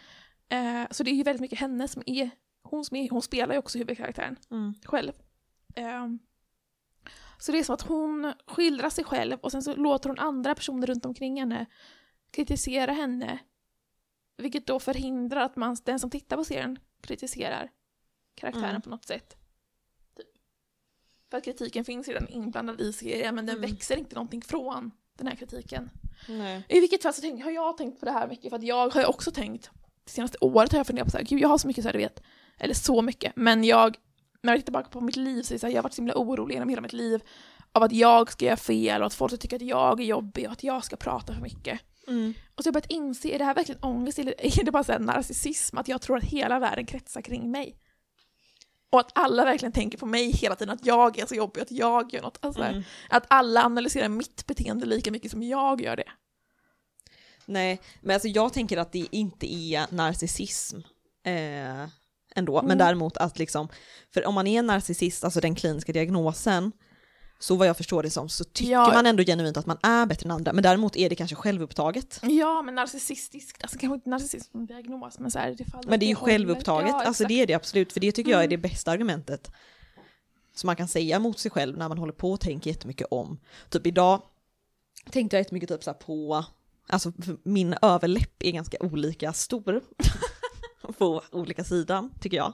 [0.49, 2.31] Eh, så det är ju väldigt mycket henne som är,
[2.62, 4.75] hon, som är, hon spelar ju också huvudkaraktären Mm.
[4.85, 5.12] själv.
[5.75, 6.19] Ehm,
[7.38, 10.55] så det är som att hon skildrar sig själv och sen så låter hon andra
[10.55, 11.67] personer runt omkring henne
[12.31, 13.38] kritisera henne.
[14.37, 17.71] Vilket då förhindrar att man, den som tittar på serien kritiserar
[18.35, 18.83] karaktären Mm.
[18.83, 19.37] på något sätt.
[21.31, 23.71] För att kritiken finns redan inblandad i serien men den Mm.
[23.71, 25.91] växer inte någonting från den här kritiken.
[26.29, 26.62] Nej.
[26.69, 28.95] I vilket fall så tänk, har jag tänkt på det här mycket för att jag
[28.95, 29.71] har också tänkt
[30.05, 31.88] det senaste året har jag funderat på så här, gud jag har så mycket så
[31.88, 32.23] här, du vet,
[32.59, 33.97] eller så mycket, men jag,
[34.43, 35.95] när jag tittar tillbaka på mitt liv så är det så här, jag har varit
[35.95, 37.21] så himla orolig genom hela mitt liv
[37.73, 40.47] av att jag ska göra fel och att folk ska tycka att jag är jobbig
[40.47, 41.81] och att jag ska prata för mycket.
[42.09, 42.35] Mm.
[42.55, 44.85] Och så har jag börjat inse, är det här verkligen ångest eller är det bara
[44.85, 45.79] så narcissism?
[45.79, 47.77] Att jag tror att hela världen kretsar kring mig.
[48.90, 51.70] Och att alla verkligen tänker på mig hela tiden, att jag är så jobbig, att
[51.70, 52.38] jag gör något.
[52.40, 52.83] Alltså, Mm.
[53.11, 56.09] Att alla analyserar mitt beteende lika mycket som jag gör det.
[57.46, 60.77] Nej, men alltså jag tänker att det inte är narcissism
[61.24, 61.83] eh,
[62.35, 62.66] ändå, Mm.
[62.68, 63.68] men däremot att liksom,
[64.14, 66.72] för om man är narcissist, alltså den kliniska diagnosen,
[67.38, 68.90] så vad jag förstår det som så tycker Ja.
[68.94, 72.20] man ändå genuint att man är bättre än andra, men däremot är det kanske självupptaget.
[72.22, 76.01] Ja, men narcissistiskt, alltså kanske inte narcissism som diagnos, men så här, det faller Men
[76.01, 78.44] det är ju självupptaget, Ja, alltså det är det absolut, för det tycker jag är
[78.48, 78.61] Mm.
[78.62, 79.51] det bästa argumentet
[80.55, 83.38] som man kan säga mot sig själv när man håller på och tänker jättemycket om.
[83.70, 84.22] Typ idag
[85.11, 86.44] tänkte jag jättemycket typ så på,
[86.87, 89.81] alltså min överläpp är ganska olika stor
[90.98, 92.53] på olika sidan tycker jag.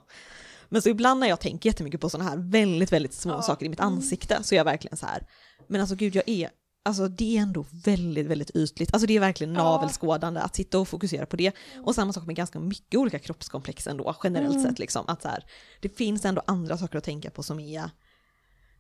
[0.75, 3.43] Men så ibland när jag tänker jättemycket på sådana här väldigt, väldigt små Ja.
[3.43, 3.95] saker i mitt Mm.
[3.95, 5.27] ansikte så är jag verkligen så här,
[5.67, 6.51] men alltså gud jag är
[6.83, 8.95] alltså det är ändå väldigt, väldigt ytligt.
[8.95, 11.53] Alltså det är verkligen navelskådande att sitta och fokusera på det.
[11.83, 14.63] Och samma sak med ganska mycket olika kroppskomplex ändå, generellt Mm.
[14.67, 15.05] sett liksom.
[15.09, 15.45] Att så här,
[15.81, 17.91] det finns ändå andra saker att tänka på som är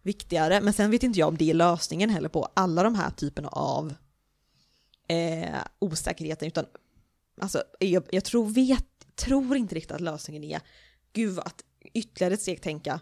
[0.02, 0.60] viktigare.
[0.60, 3.48] Men sen vet inte jag om det är lösningen heller på alla de här typerna
[3.48, 3.94] av
[5.08, 6.64] eh, osäkerheten, utan
[7.40, 10.60] alltså, jag, jag tror, vet, tror inte riktigt att lösningen är,
[11.12, 11.62] gud att
[11.94, 13.00] ytterligare ett steg tänka,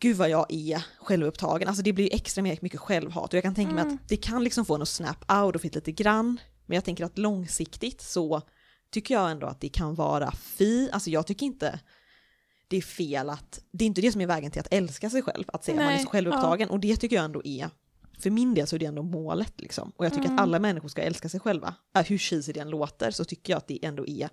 [0.00, 3.54] gud vad jag är självupptagen, alltså det blir ju extra mycket självhat och jag kan
[3.54, 3.94] tänka mig Mm.
[3.94, 6.84] att det kan liksom få en att snap out of it lite grann, men jag
[6.84, 8.42] tänker att långsiktigt så
[8.90, 11.80] tycker jag ändå att det kan vara fi, alltså jag tycker inte
[12.68, 15.22] det är fel att, det är inte det som är vägen till att älska sig
[15.22, 17.70] själv, att säga att man är så självupptagen och det tycker jag ändå är
[18.18, 19.92] för min del så är det ändå målet liksom.
[19.96, 20.36] Och jag tycker Mm.
[20.36, 21.74] att alla människor ska älska sig själva.
[21.96, 24.28] Äh, hur cheesy det än låter så tycker jag att det ändå är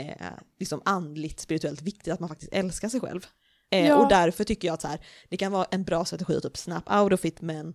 [0.00, 0.26] eh,
[0.58, 3.26] liksom andligt, spirituellt viktigt att man faktiskt älskar sig själv.
[3.70, 3.96] Eh, Ja.
[3.96, 6.56] Och därför tycker jag att så här, det kan vara en bra strategi att typ
[6.56, 7.74] snap out of it men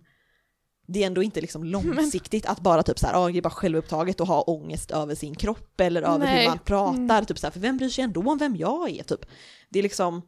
[0.86, 4.26] det är ändå inte liksom långsiktigt att bara typ så här, är bara självupptaget och
[4.26, 6.42] ha ångest över sin kropp eller över Nej.
[6.42, 7.24] hur man pratar, Mm.
[7.26, 9.26] typ så här, för vem bryr sig ändå om vem jag är typ.
[9.68, 10.22] Det är liksom,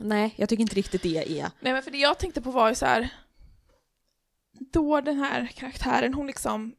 [0.00, 2.68] nej jag tycker inte riktigt det är, Nej men för det jag tänkte på var
[2.68, 3.08] ju så här.
[4.72, 6.74] Då den här karaktären, hon liksom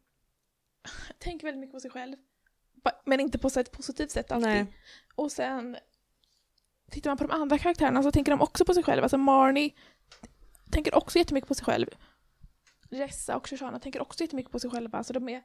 [1.19, 2.15] tänker väldigt mycket på sig själv.
[3.05, 4.49] Men inte på så ett positivt sätt alltid.
[4.49, 4.65] Nej.
[5.15, 5.77] Och sen
[6.91, 9.03] tittar man på de andra karaktärerna så tänker de också på sig själva.
[9.03, 9.73] Alltså Marnie
[10.71, 11.87] tänker också jättemycket på sig själv.
[12.89, 14.97] Ressa och Shoshana tänker också jättemycket på sig själva.
[14.97, 15.43] Alltså de är,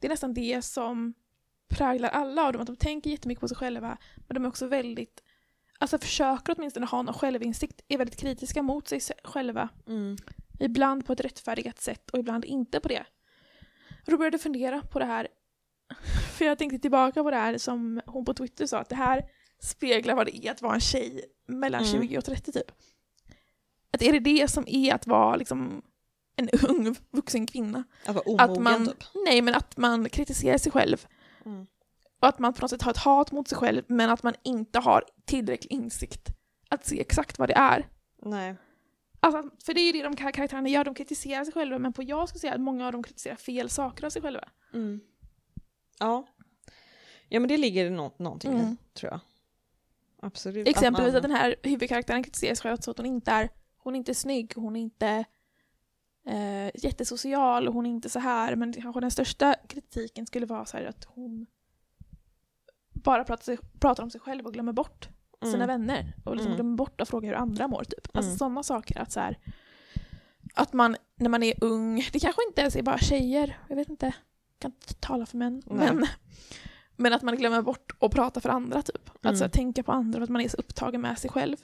[0.00, 1.14] det är nästan det som
[1.68, 2.62] präglar alla av dem.
[2.62, 3.98] Att de tänker jättemycket på sig själva.
[4.16, 5.22] Men de är också väldigt,
[5.78, 7.80] alltså försöker åtminstone ha någon självinsikt.
[7.88, 9.68] Är väldigt kritiska mot sig själva.
[9.86, 10.16] mm.
[10.60, 13.06] Ibland på ett rättfärdigat sätt och ibland inte på det.
[14.06, 15.28] Och då började jag fundera på det här.
[16.32, 19.22] För jag tänkte tillbaka på det här som hon på Twitter sa, att det här
[19.62, 22.02] speglar vad det är att vara en tjej mellan Mm.
[22.02, 22.70] 20 och 30 typ.
[23.92, 25.82] Att är det det som är att vara liksom
[26.36, 27.84] en ung vuxen kvinna?
[28.06, 29.04] att vara omogen Att man, typ.
[29.24, 31.06] nej men att man kritiserar sig själv.
[31.46, 31.66] Mm.
[32.20, 34.34] Och att man på något sätt har ett hat mot sig själv men att man
[34.42, 36.28] inte har tillräcklig insikt
[36.68, 37.88] att se exakt vad det är.
[38.22, 38.56] Nej.
[39.20, 41.92] Alltså, för det är ju det de här karaktärerna gör, de kritiserar sig själva men
[41.92, 44.48] på jag skulle säga att många av dem kritiserar fel saker av sig själva.
[44.74, 45.00] Mm.
[45.98, 46.26] Ja.
[47.28, 48.70] Ja men det ligger nå- någonting i Mm.
[48.70, 49.20] det, tror jag.
[50.22, 50.68] Absolut.
[50.68, 52.24] Exempelvis man- att den här huvudkaraktären
[52.56, 55.24] själv så att hon inte är, hon är inte snygg, hon är inte
[56.26, 60.76] eh, jättesocial, hon är inte så här men kanske den största kritiken skulle vara så
[60.76, 61.46] att hon
[62.92, 65.08] bara pratar, sig, pratar om sig själv och glömmer bort
[65.42, 65.68] sina Mm.
[65.68, 66.56] vänner och liksom Mm.
[66.56, 68.16] glömmer bort att fråga hur andra mår typ.
[68.16, 68.38] Alltså Mm.
[68.38, 69.38] sådana saker att så här
[70.54, 73.88] att man när man är ung, det kanske inte ens är bara tjejer, jag vet
[73.88, 74.12] inte,
[74.64, 75.94] kan inte tala för män, Nej.
[75.94, 76.06] men,
[76.96, 79.08] men att man glömmer bort att prata för andra typ.
[79.14, 79.36] Att Mm.
[79.36, 81.56] så här, tänka på andra för att man är så upptagen med sig själv.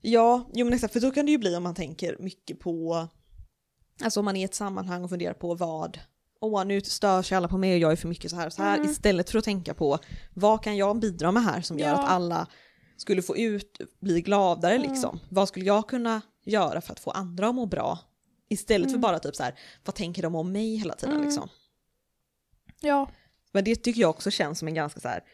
[0.00, 3.06] Ja, jo men exakt, för så kan det ju bli om man tänker mycket på,
[4.04, 5.98] alltså om man är i ett sammanhang och funderar på vad,
[6.40, 8.52] åh nu stör sig alla på mig och jag är för mycket så här och
[8.52, 8.90] så här, Mm.
[8.90, 9.98] istället för att tänka på
[10.34, 11.94] vad kan jag bidra med här som gör Ja.
[12.02, 12.46] att alla
[12.96, 14.90] skulle få ut, bli gladare Mm.
[14.90, 15.20] liksom.
[15.28, 17.98] Vad skulle jag kunna göra för att få andra att må bra?
[18.50, 19.00] Istället för Mm.
[19.00, 21.26] bara typ så här, vad tänker de om mig hela tiden Mm.
[21.26, 21.48] liksom.
[22.80, 23.10] Ja,
[23.52, 25.24] Men det tycker jag också känns som en ganska så här,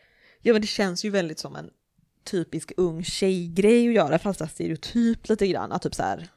[0.42, 1.70] ja men det känns ju väldigt som en
[2.24, 6.28] typisk ung tjejgrej att göra, fast stereotyp lite grann, att typ så här,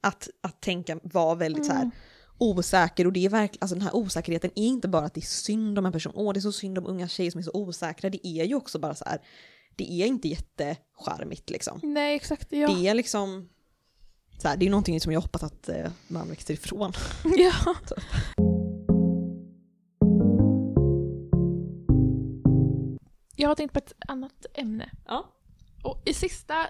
[0.00, 1.92] att, att tänka vara väldigt så här Mm.
[2.38, 5.22] osäker och det är verkligen, alltså den här osäkerheten är inte bara att det är
[5.22, 7.50] synd om en person, åh det är så synd om unga tjejer som är så
[7.54, 9.18] osäkra, det är ju också bara så här,
[9.76, 11.80] det är inte jättecharmigt liksom.
[11.82, 12.52] nej exakt.
[12.52, 12.68] Ja.
[12.68, 13.48] Det är liksom,
[14.42, 16.92] så här, det är någonting som jag hoppas att eh, man växer ifrån.
[17.24, 17.74] ja.
[23.44, 24.90] Jag har tänkt på ett annat ämne.
[25.06, 25.32] Ja.
[25.82, 26.66] Och i sista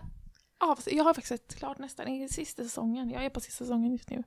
[0.59, 3.93] avsnittet, jag har faktiskt sett klart nästan i sista säsongen, jag är på sista säsongen
[3.93, 4.23] just nu,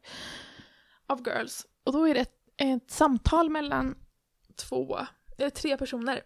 [1.07, 1.65] av Girls.
[1.83, 3.95] Och då är det ett, ett samtal mellan
[4.55, 4.99] två,
[5.37, 6.21] eller tre personer.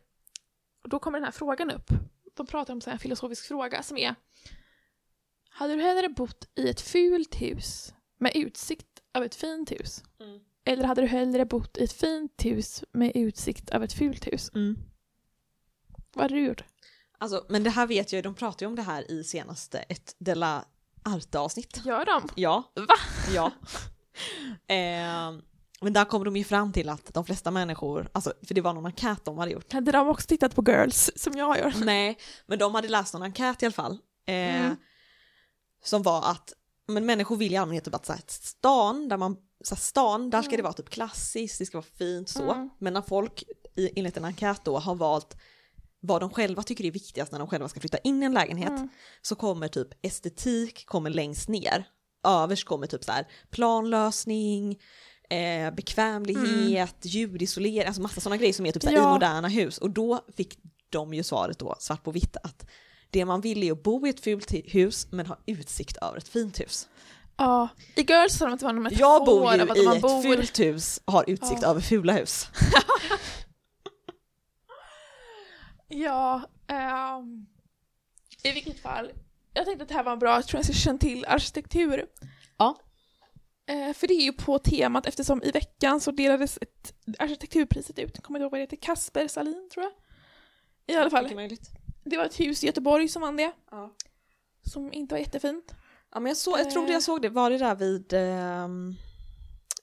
[0.84, 1.90] Och då kommer den här frågan upp.
[2.34, 4.16] De pratar om så här en filosofisk fråga som är
[5.50, 10.04] Hade du hellre bott i ett fult hus med utsikt över ett fint hus?
[10.20, 10.40] Mm.
[10.66, 14.52] Eller hade du hellre bott i ett fint hus med utsikt över ett fult hus?
[16.13, 16.63] Vad gjort?
[17.17, 19.80] Alltså, men det här vet jag ju, de pratar ju om det här i senaste
[19.80, 20.65] ett Della
[21.04, 21.86] Arte-avsnitt.
[21.86, 22.30] Gör de?
[22.36, 22.71] Ja.
[22.76, 22.95] Va?
[23.34, 23.52] Ja.
[24.76, 25.41] eh,
[25.84, 28.74] men där kom de ju fram till att de flesta människor, alltså för det var
[28.74, 29.74] någon enkät de hade gjort.
[29.74, 31.74] Hade de också tittat på Girls som jag gör?
[31.86, 33.93] Nej, men de hade läst någon enkät i alla fall.
[34.28, 34.76] Eh, Mm.
[35.84, 36.54] Som var att,
[36.88, 40.30] men människor vill i allmänhet typ att så här, stan, där man, så här, stan,
[40.30, 40.58] där ska Mm.
[40.58, 42.52] det vara typ klassiskt, det ska vara fint så.
[42.52, 42.69] Mm.
[42.80, 43.43] Men när folk
[43.76, 45.38] i, enligt en enkät då har valt
[46.02, 48.70] vad de själva tycker är viktigast när de själva ska flytta in i en lägenhet
[48.70, 48.90] Mm.
[49.22, 51.84] så kommer typ estetik kommer längst ner.
[52.28, 54.80] överst kommer typ så här planlösning,
[55.30, 59.14] eh, bekvämlighet, ljudisolering, alltså massa sådana grejer som är typ så här, i Ja.
[59.14, 59.78] moderna hus.
[59.78, 60.60] Och då fick
[60.90, 62.66] de ju svaret då, svart på vitt, att
[63.10, 66.18] det man vill är att bo i ett fult hu- hus men ha utsikt över
[66.18, 66.88] ett fint hus.
[67.38, 70.02] Ja, i Girls sa de att det var en metafor Jag bor ju i ett
[70.02, 70.22] bor...
[70.24, 71.68] fult hus och har utsikt Ja.
[71.68, 72.48] över fula hus.
[75.91, 77.45] Ja, ehm,
[78.43, 79.12] i vilket fall.
[79.54, 82.06] Jag tänkte att det här var en bra transition till arkitektur.
[82.58, 82.77] Ja.
[83.65, 88.21] Eh, för det är ju på temat eftersom i veckan så delades ett arkitekturpriset ut.
[88.21, 88.77] Kommer inte ihåg vad det heter?
[88.77, 89.93] Kasper Salin tror jag.
[90.95, 91.69] I alla fall, möjligt.
[92.04, 93.51] det var ett hus i Göteborg som vann det.
[93.71, 93.93] Ja.
[94.63, 95.73] Som inte var jättefint.
[96.13, 98.95] Ja men jag, så, jag trodde jag såg det, var det där vid, ehm,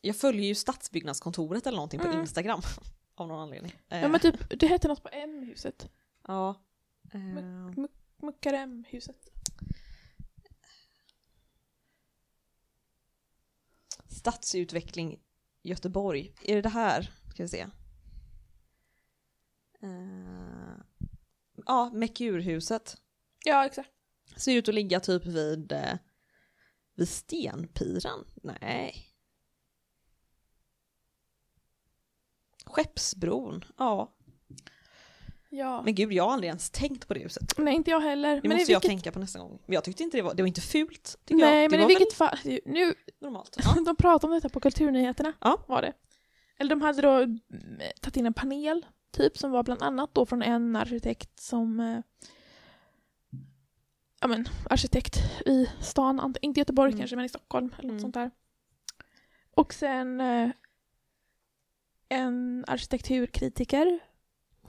[0.01, 2.21] jag följer ju stadsbyggnadskontoret eller någonting på Mm.
[2.21, 2.61] Instagram
[3.15, 3.73] av någon anledning.
[3.89, 5.89] Eh, Ja men typ, det hette något på M-huset.
[6.29, 6.63] Ja.
[7.13, 7.87] Eh,
[8.23, 9.29] Muckarem-huset.
[14.19, 15.21] stadsutveckling
[15.63, 17.13] Göteborg, är det det här?
[17.31, 17.67] Ska vi se.
[19.81, 20.77] Eh,
[21.67, 22.97] ja, Merkurhuset.
[23.45, 23.91] Ja exakt.
[24.37, 25.99] Ser ut att ligga typ vid, eh,
[26.95, 28.25] vid Stenpiran?
[28.43, 29.09] Nej.
[32.65, 33.65] Skeppsbron?
[33.77, 34.15] Ja.
[35.51, 35.83] Ja.
[35.83, 37.55] Men gud, jag har aldrig ens tänkt på det huset.
[37.59, 38.35] Nej inte jag heller.
[38.43, 38.91] Det men måste jag vilket...
[38.91, 39.59] tänka på nästa gång.
[39.67, 41.19] Men jag tyckte inte det var, det var inte fult.
[41.29, 41.71] Nej jag.
[41.71, 42.39] Det men i vilket fall.
[42.65, 43.57] Nu, normalt.
[43.65, 43.75] Ja.
[43.87, 45.65] De pratade om detta på Kulturnyheterna, Ja.
[45.67, 45.93] var det.
[46.59, 47.39] Eller de hade då mm,
[48.01, 52.01] tagit in en panel, typ, som var bland annat då från en arkitekt som eh,
[54.21, 56.99] ja men, arkitekt i stan, inte Göteborg Mm.
[56.99, 58.01] kanske, men i Stockholm eller något Mm.
[58.01, 58.31] sånt där.
[59.55, 60.51] Och sen eh,
[62.09, 63.99] en arkitekturkritiker,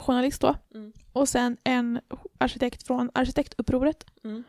[0.00, 0.92] journalist då, Mm.
[1.12, 2.00] och sen en
[2.38, 4.06] arkitekt från arkitektupproret.
[4.24, 4.44] Mm.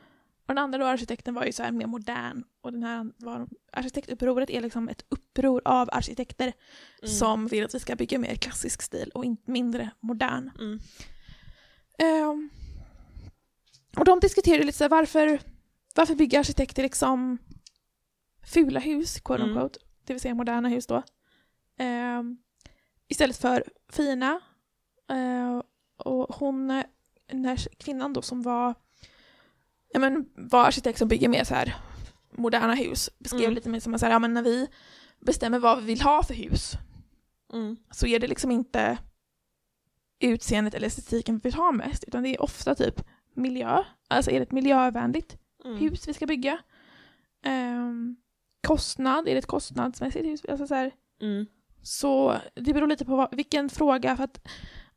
[0.48, 3.48] Och den andra då, arkitekten var ju så här mer modern och den här var,
[3.72, 6.54] arkitektupproret är liksom ett uppror av arkitekter
[7.02, 7.14] Mm.
[7.16, 10.52] som vill att vi ska bygga mer klassisk stil och inte mindre modern.
[11.98, 12.50] Ehm,
[13.98, 15.40] och de diskuterade lite så här, varför,
[15.96, 17.38] varför bygger arkitekter liksom
[18.46, 19.56] fula hus, quote Mm.
[19.58, 21.04] unquote, det vill säga moderna hus då,
[21.78, 22.38] Ehm,
[23.08, 24.40] istället för fina.
[25.12, 25.62] Ehm,
[25.98, 26.68] och hon,
[27.28, 28.74] den här kvinnan då som var,
[29.94, 31.76] ja men var arkitekt som bygger mer så här
[32.32, 33.54] moderna hus, beskrev Mm.
[33.54, 34.68] lite mer som att ja men när vi
[35.20, 36.74] bestämmer vad vi vill ha för hus
[37.54, 37.78] Mm.
[37.92, 38.98] så är det liksom inte
[40.20, 43.84] utseendet eller estetiken vi vill ha mest, utan det är ofta typ miljö.
[44.08, 45.78] Alltså är det ett miljövänligt Mm.
[45.78, 46.60] hus vi ska bygga?
[47.44, 48.16] Ehm,
[48.68, 50.42] kostnad, är det ett kostnadsmässigt hus?
[50.50, 51.46] Alltså så, här, Mm.
[51.82, 54.48] så det beror lite på vad, vilken fråga, för att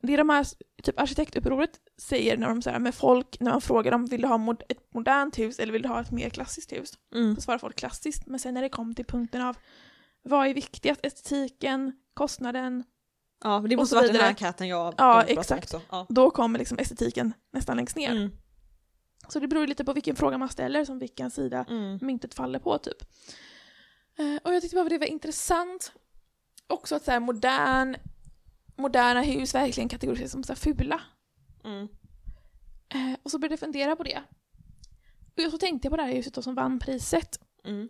[0.05, 0.47] det de här,
[0.83, 4.39] typ arkitektupproret säger när de säger med folk, när man frågar dem vill du ha
[4.39, 6.93] mod, ett modernt hus eller vill du ha ett mer klassiskt hus?
[7.15, 7.35] Mm.
[7.35, 9.57] Då svarar folk klassiskt, men sen när det kom till punkten av
[10.23, 12.85] vad är viktigast, estetiken, kostnaden,
[13.45, 15.75] Ja, det måste så varit den här enkäten jag Ja, exakt.
[15.91, 16.07] Ja.
[16.09, 18.11] då kommer liksom estetiken nästan längst ner.
[18.11, 18.31] Mm.
[19.29, 21.99] Så det beror lite på vilken fråga man ställer som vilken sida Mm.
[22.03, 23.03] myntet faller på typ.
[24.19, 25.93] Eh, och jag tyckte bara det var intressant
[26.67, 27.97] också att så här modern,
[28.77, 31.01] moderna hus verkligen kategoriseras som så fula.
[31.65, 31.89] Mm.
[32.89, 34.23] Eh, och så började jag fundera på det.
[35.47, 37.41] Och så tänkte jag på det här huset då som vann priset.
[37.65, 37.89] Mm.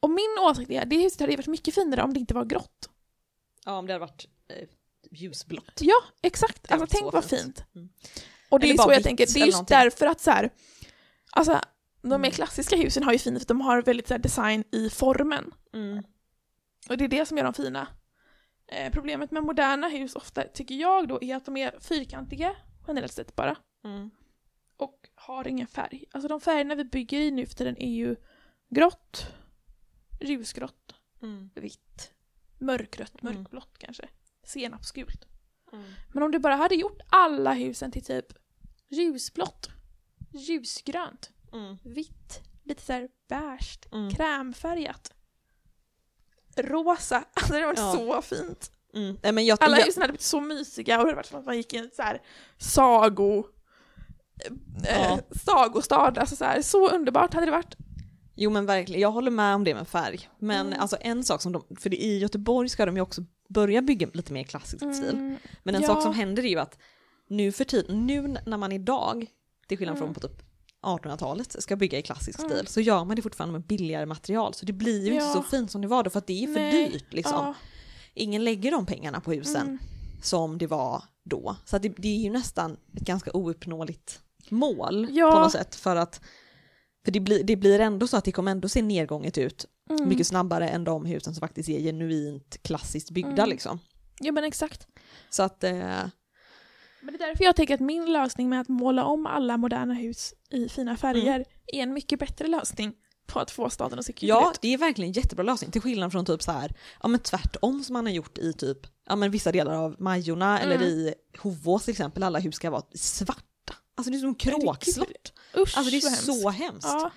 [0.00, 2.44] Och min åsikt är att det huset hade varit mycket finare om det inte var
[2.44, 2.90] grått.
[3.64, 4.68] Ja, om det hade varit eh,
[5.10, 5.78] ljusblått.
[5.80, 6.70] Ja, exakt.
[6.72, 7.42] Alltså tänk vad fint.
[7.42, 7.64] fint.
[7.74, 7.88] Mm.
[8.48, 9.76] Och det Eller är så jag tänker, det är just någonting.
[9.78, 10.50] därför att så här,
[11.30, 11.60] alltså
[12.02, 12.30] de mer Mm.
[12.30, 15.54] klassiska husen har ju fint för de har väldigt så här, design i formen.
[15.72, 16.04] Mm.
[16.88, 17.88] Och det är det som gör dem fina.
[18.72, 22.56] Eh, problemet med moderna hus ofta, tycker jag då, är att de är fyrkantiga,
[22.88, 23.56] generellt sett bara.
[23.84, 24.10] Mm.
[24.76, 26.04] Och har ingen färg.
[26.12, 28.16] Alltså de färgerna vi bygger i nu för tiden är ju
[28.68, 29.26] grått,
[30.20, 31.50] ljusgrått, Mm.
[31.54, 32.12] vitt,
[32.58, 33.34] mörkrött, Mm.
[33.34, 34.08] mörkblått kanske,
[34.44, 35.26] senapsgult.
[35.72, 35.84] Mm.
[36.14, 38.26] Men om du bara hade gjort alla husen till typ
[38.88, 39.68] ljusblått,
[40.32, 41.76] ljusgrönt, Mm.
[41.84, 43.78] vitt, lite såhär beige,
[44.16, 45.14] krämfärgat,
[46.62, 47.92] rosa, alltså det varit Ja.
[47.92, 48.70] så fint.
[48.94, 49.16] Mm.
[49.22, 51.38] Nej, men jag, Alla jag, husen hade blivit så mysiga och det hade varit som
[51.40, 52.22] att man gick i en så här
[52.58, 53.44] sago...
[54.84, 55.18] Eh, Ja.
[55.44, 57.76] sagostad, alltså så, här, så underbart hade det varit.
[58.36, 60.28] Jo men verkligen, jag håller med om det med färg.
[60.38, 60.80] Men Mm.
[60.80, 64.32] alltså en sak som de, för i Göteborg ska de ju också börja bygga lite
[64.32, 65.08] mer klassisk stil.
[65.14, 65.88] Mm, Men en ja.
[65.88, 66.78] sak som händer är ju att
[67.28, 69.26] nu för tiden, nu när man idag,
[69.68, 70.06] till skillnad Mm.
[70.08, 70.42] från på typ
[70.82, 72.50] 1800-talet, ska bygga i klassisk Mm.
[72.50, 74.54] stil så gör man det fortfarande med billigare material.
[74.54, 75.32] Så det blir ju inte Ja.
[75.32, 77.34] så fint som det var då för att det är för Nej, dyrt liksom.
[77.36, 77.54] ja,
[78.14, 79.78] Ingen lägger de pengarna på husen mm,
[80.22, 81.56] som det var då.
[81.64, 85.32] Så det, det är ju nästan ett ganska ouppnåeligt mål Ja.
[85.32, 86.20] på något sätt för att
[87.04, 90.08] För det blir, det blir ändå så att det kommer ändå se nedgånget ut Mm.
[90.08, 93.48] mycket snabbare än de husen som faktiskt är genuint klassiskt byggda Mm.
[93.48, 93.78] liksom.
[94.20, 94.86] Ja men exakt.
[95.30, 96.00] Så att, eh,
[97.02, 99.94] Men det är därför jag tänker att min lösning med att måla om alla moderna
[99.94, 101.44] hus i fina färger Mm.
[101.66, 102.92] är en mycket bättre lösning
[103.26, 104.58] på att få staden att se kul ja, ut.
[104.62, 107.84] det är verkligen en jättebra lösning till skillnad från typ så här, ja men tvärtom
[107.84, 110.88] som man har gjort i typ, ja men vissa delar av Majorna eller Mm.
[110.88, 113.74] i Hovås till exempel, alla hus ska vara svarta.
[113.94, 115.32] Alltså det är som kråkslott.
[115.56, 116.42] Usch Alltså det är vad hemskt.
[116.42, 116.86] så hemskt.
[116.88, 117.10] Ja,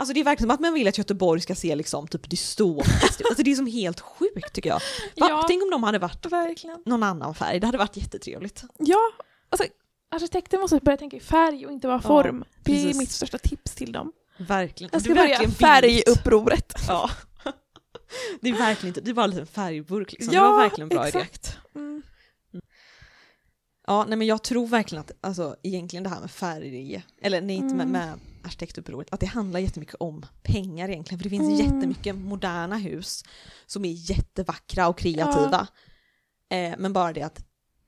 [0.00, 3.22] Alltså det är verkligen som att man vill att Göteborg ska se liksom typ dystopiskt.
[3.28, 4.76] Alltså det är som helt sjukt tycker jag.
[4.78, 5.26] Va?
[5.28, 5.44] Ja.
[5.48, 6.82] Tänk om de hade varit verkligen.
[6.86, 8.64] någon annan färg, det hade varit jättetrevligt.
[8.78, 8.98] Ja,
[9.50, 9.68] alltså
[10.10, 12.44] arkitekten måste börja tänka i färg och inte vara Ja, form.
[12.62, 14.12] det är mitt största tips till dem.
[14.38, 14.90] Verkligen.
[14.92, 16.72] Jag Det ska börja färgupproret.
[16.88, 17.10] Ja.
[18.40, 20.34] Det är verkligen inte, det bara en liten färgburk liksom.
[20.34, 21.18] det var verkligen en bra idé.
[21.18, 21.58] exakt.
[21.74, 22.02] Mm.
[23.90, 27.56] Ja, nej men jag tror verkligen att, alltså egentligen det här med färg, eller nej
[27.56, 27.92] inte med, Mm.
[27.92, 31.18] med arkitektupproret, att det handlar jättemycket om pengar egentligen.
[31.18, 31.74] För det finns Mm.
[31.74, 33.24] jättemycket moderna hus
[33.66, 35.66] som är jättevackra och kreativa.
[36.50, 37.44] Eh, men bara det att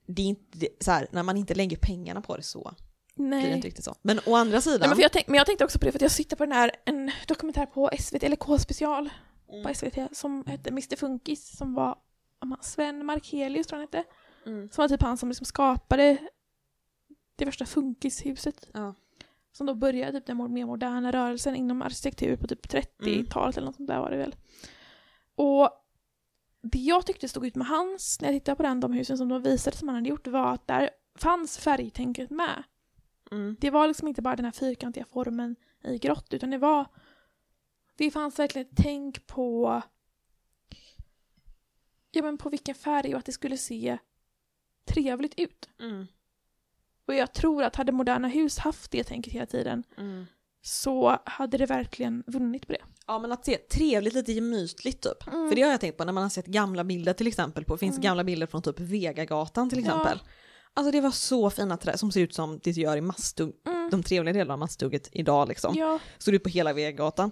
[0.07, 2.73] det är inte, så här, när man inte lägger pengarna på det så
[3.15, 3.51] blir det Nej.
[3.55, 3.95] inte riktigt så.
[4.01, 5.97] Men å andra sidan, Nej, men, jag tänk, men jag tänkte också på det för
[5.97, 9.09] att jag sitter på den här, en dokumentär på SVT, eller K-special
[9.51, 9.63] Mm.
[9.63, 11.97] på SVT som hette Mr Funkis som var
[12.61, 14.09] Sven Markelius tror jag han hette.
[14.45, 14.69] Mm.
[14.69, 16.17] Som var typ han som liksom skapade
[17.35, 18.69] det första funkishuset.
[18.73, 18.95] Ja.
[19.51, 23.75] Som då började typ den mer moderna rörelsen inom arkitektur på typ 30-talet eller något
[23.75, 24.35] sånt där var det väl.
[25.35, 25.69] Och
[26.61, 29.29] det jag tyckte stod ut med hans, när jag tittade på den, de husen som
[29.29, 32.63] de visade som han hade gjort, var att där fanns färgtänket med.
[33.31, 33.55] Mm.
[33.59, 36.85] Det var liksom inte bara den här fyrkantiga formen i grått, utan det var...
[37.95, 39.81] Det fanns verkligen ett tänk på...
[42.11, 43.97] Ja, men på vilken färg och att det skulle se
[44.85, 45.69] trevligt ut.
[45.81, 46.07] Mm.
[47.07, 50.25] Och jag tror att hade moderna hus haft det tänket hela tiden Mm.
[50.61, 52.81] så hade det verkligen vunnit på det.
[53.07, 55.27] Ja men att se trevligt, lite gemytligt typ.
[55.27, 55.49] Mm.
[55.49, 57.77] För det har jag tänkt på när man har sett gamla bilder till exempel på,
[57.77, 58.01] finns Mm.
[58.03, 59.85] gamla bilder från typ Vegagatan till Ja.
[59.85, 60.19] exempel.
[60.73, 63.89] Alltså det var så fina träd som ser ut som det gör i Mastug, Mm.
[63.89, 65.75] de trevliga delarna av Mastugget idag liksom.
[65.77, 67.31] Ja, Såg ut på hela Vegagatan.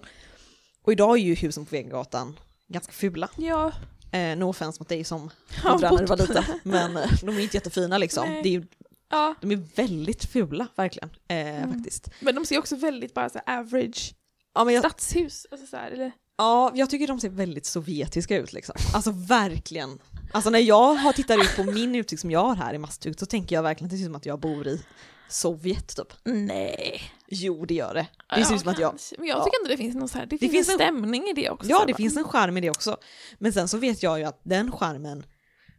[0.82, 2.38] Och idag är ju husen på Vegagatan
[2.68, 3.28] ganska fula.
[3.36, 3.72] ja.
[4.12, 5.30] Eh, no offense mot dig som
[5.64, 6.44] när du var liten.
[6.62, 8.28] Men eh, de är inte jättefina liksom.
[8.28, 8.42] Nej.
[8.42, 8.66] Det är, ju-
[9.10, 9.34] ja.
[9.40, 11.10] de är väldigt fula verkligen.
[11.28, 11.72] Eh, Mm.
[11.74, 12.08] Faktiskt.
[12.20, 14.14] Men de ser också väldigt bara så average
[14.54, 15.46] Ja, jag, stadshus.
[15.50, 18.74] Alltså så här, eller, ja, jag tycker de ser väldigt sovjetiska ut liksom.
[18.94, 19.98] Alltså verkligen.
[20.32, 23.18] Alltså när jag har tittat ut på min utsikt som jag har här i Masthugg
[23.18, 24.80] så tänker jag verkligen att det ser ut som att jag bor i
[25.28, 26.12] Sovjet typ.
[26.24, 27.02] nej.
[27.34, 28.06] Jo det gör det.
[28.36, 28.94] Det ser ut som att jag...
[29.18, 29.44] Men jag ja.
[29.44, 31.70] tycker ändå det finns någon så här, det, finns finns en stämning i det också.
[31.70, 32.96] Ja det finns en charm i det också.
[33.38, 35.26] Men sen så vet jag ju att den charmen,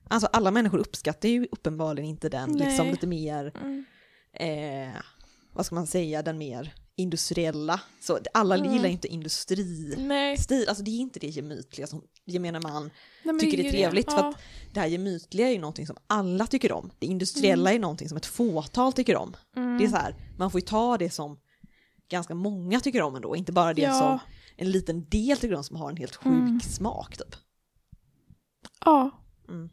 [0.10, 2.92] alltså alla människor uppskattar ju uppenbarligen inte den liksom Nej.
[2.92, 3.86] lite mer, Mm.
[4.34, 4.96] eh,
[5.54, 7.82] vad ska man säga, den mer industriella.
[8.00, 8.74] Så alla Mm.
[8.74, 9.96] gillar inte industri.
[9.98, 10.38] Nej.
[10.38, 12.92] Stil, alltså det är inte det gemytliga som gemene man,
[13.24, 14.30] Nej, tycker det är trevligt, för Ja.
[14.30, 14.38] att-
[14.74, 16.92] det här gemytliga är ju någonting som alla tycker om.
[17.00, 19.36] Det industriella är någonting som ett fåtal tycker om.
[19.56, 19.78] Mm.
[19.78, 21.40] Det är så här, man får ju ta det som
[22.10, 24.00] ganska många tycker om ändå, inte bara det Ja.
[24.00, 24.20] som
[24.58, 26.60] en liten del tycker om som har en helt sjuk Mm.
[26.60, 27.36] smak typ.
[28.86, 29.12] Ja.
[29.50, 29.70] Mm.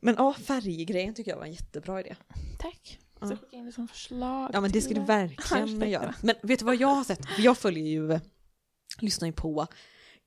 [0.00, 2.16] Men ja, färggrejen tycker jag var en jättebra idé.
[2.58, 2.98] Tack.
[3.20, 4.50] Så skicka in det som förslag.
[4.52, 5.06] Ja men det ska du det.
[5.06, 6.14] verkligen göra.
[6.22, 7.20] Men vet du vad jag har sett?
[7.38, 8.20] Jag följer ju,
[9.00, 9.66] lyssnar ju på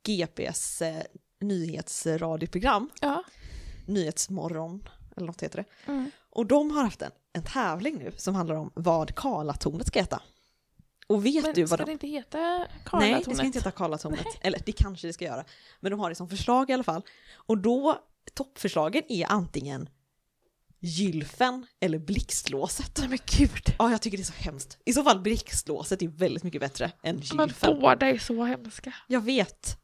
[0.06, 1.04] GPs eh,
[1.42, 3.24] nyhetsradioprogram, Ja.
[3.86, 5.92] Nyhetsmorgon, eller något heter det.
[5.92, 6.12] Mm.
[6.30, 10.22] Och de har haft en, en tävling nu som handlar om vad Karlatornet ska heta.
[11.08, 11.92] Och vet Men du ska vad det de...
[11.92, 13.26] inte heta Nej, Karlatornet?
[13.26, 14.26] det ska inte heta Karlatornet.
[14.42, 15.46] Eller det kanske det ska göra.
[15.80, 17.02] Men de har det som förslag i alla fall.
[17.34, 18.00] Och då,
[18.34, 19.90] toppförslagen är antingen
[20.82, 22.98] gylfen eller blixtlåset.
[23.00, 23.76] Nej men gud.
[23.80, 24.78] Ja, jag tycker det är så hemskt.
[24.86, 27.80] I så fall blixtlåset är väldigt mycket bättre än Men gylfen.
[27.80, 28.94] båda är så hemska.
[29.08, 29.78] Jag vet.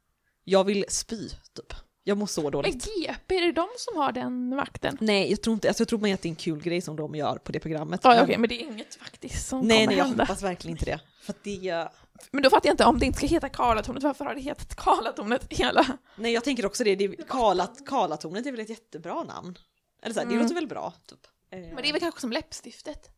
[0.43, 1.73] Jag vill spy, typ.
[2.07, 2.85] Jag mår så Men dåligt.
[2.85, 4.97] GP, är det de som har den makten?
[5.01, 6.95] Nej, jag tror inte, alltså jag tror mer att det är en kul grej som
[6.95, 7.99] de gör på det programmet.
[8.03, 10.23] Ja, Men- okej, men det är inget faktiskt som Nej, kommer nej, jag hända.
[10.23, 10.99] hoppas verkligen inte det.
[11.23, 11.87] För att det...
[12.31, 14.75] Men då fattar jag inte, om det inte ska heta Karlatornet, varför har det hetat
[14.75, 15.85] Karlatornet hela?
[16.17, 16.95] Nej, jag tänker också det.
[16.95, 19.57] det är, Karlat, Karlatornet är väl ett jättebra namn?
[20.05, 20.43] Eller så här, det Mm.
[20.43, 21.19] låter väl bra, typ.
[21.51, 23.09] Eh, Men det är väl kanske som läppstiftet?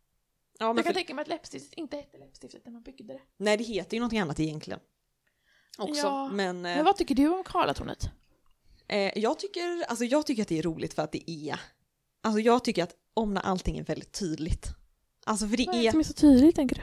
[0.60, 3.14] ja, men Jag kan för, tänka mig att läppstiftet inte hette läppstiftet när man byggde
[3.14, 3.22] det.
[3.38, 4.80] Nej, det heter ju någonting annat egentligen.
[5.78, 6.56] Också, Ja, men...
[6.66, 8.10] eh, Men vad tycker du om Karlatornet?
[8.88, 11.60] Eh, jag, tycker, alltså jag tycker att det är roligt för att det är,
[12.24, 14.68] alltså jag tycker att om när allting är väldigt tydligt.
[15.26, 16.82] Alltså för det Vad är det är, som är så tydligt, tänker du?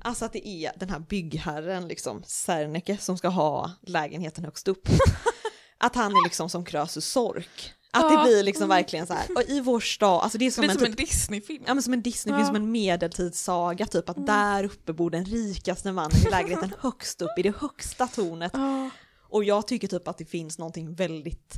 [0.00, 4.88] alltså att det är den här byggherren liksom, Serneke, som ska ha lägenheten högst upp.
[5.78, 7.74] att han är liksom som Krösus Sork.
[7.90, 10.62] Att det blir liksom verkligen så här, och i vår stad, alltså det är som,
[10.62, 11.64] Det är en, som typ, en Disney-film.
[11.66, 12.46] ja, men som en Disney-film, Ja.
[12.46, 14.26] som en medeltidssaga, typ att Mm.
[14.26, 18.50] där uppe bor den rikaste mannen i lägenheten högst upp i det högsta tornet.
[18.54, 18.90] Ja.
[19.30, 21.54] Och jag tycker typ att det finns någonting väldigt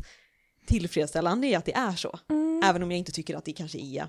[0.66, 2.18] tillfredsställande i att det är så.
[2.30, 2.60] Mm.
[2.64, 4.08] Även om jag inte tycker att det kanske är,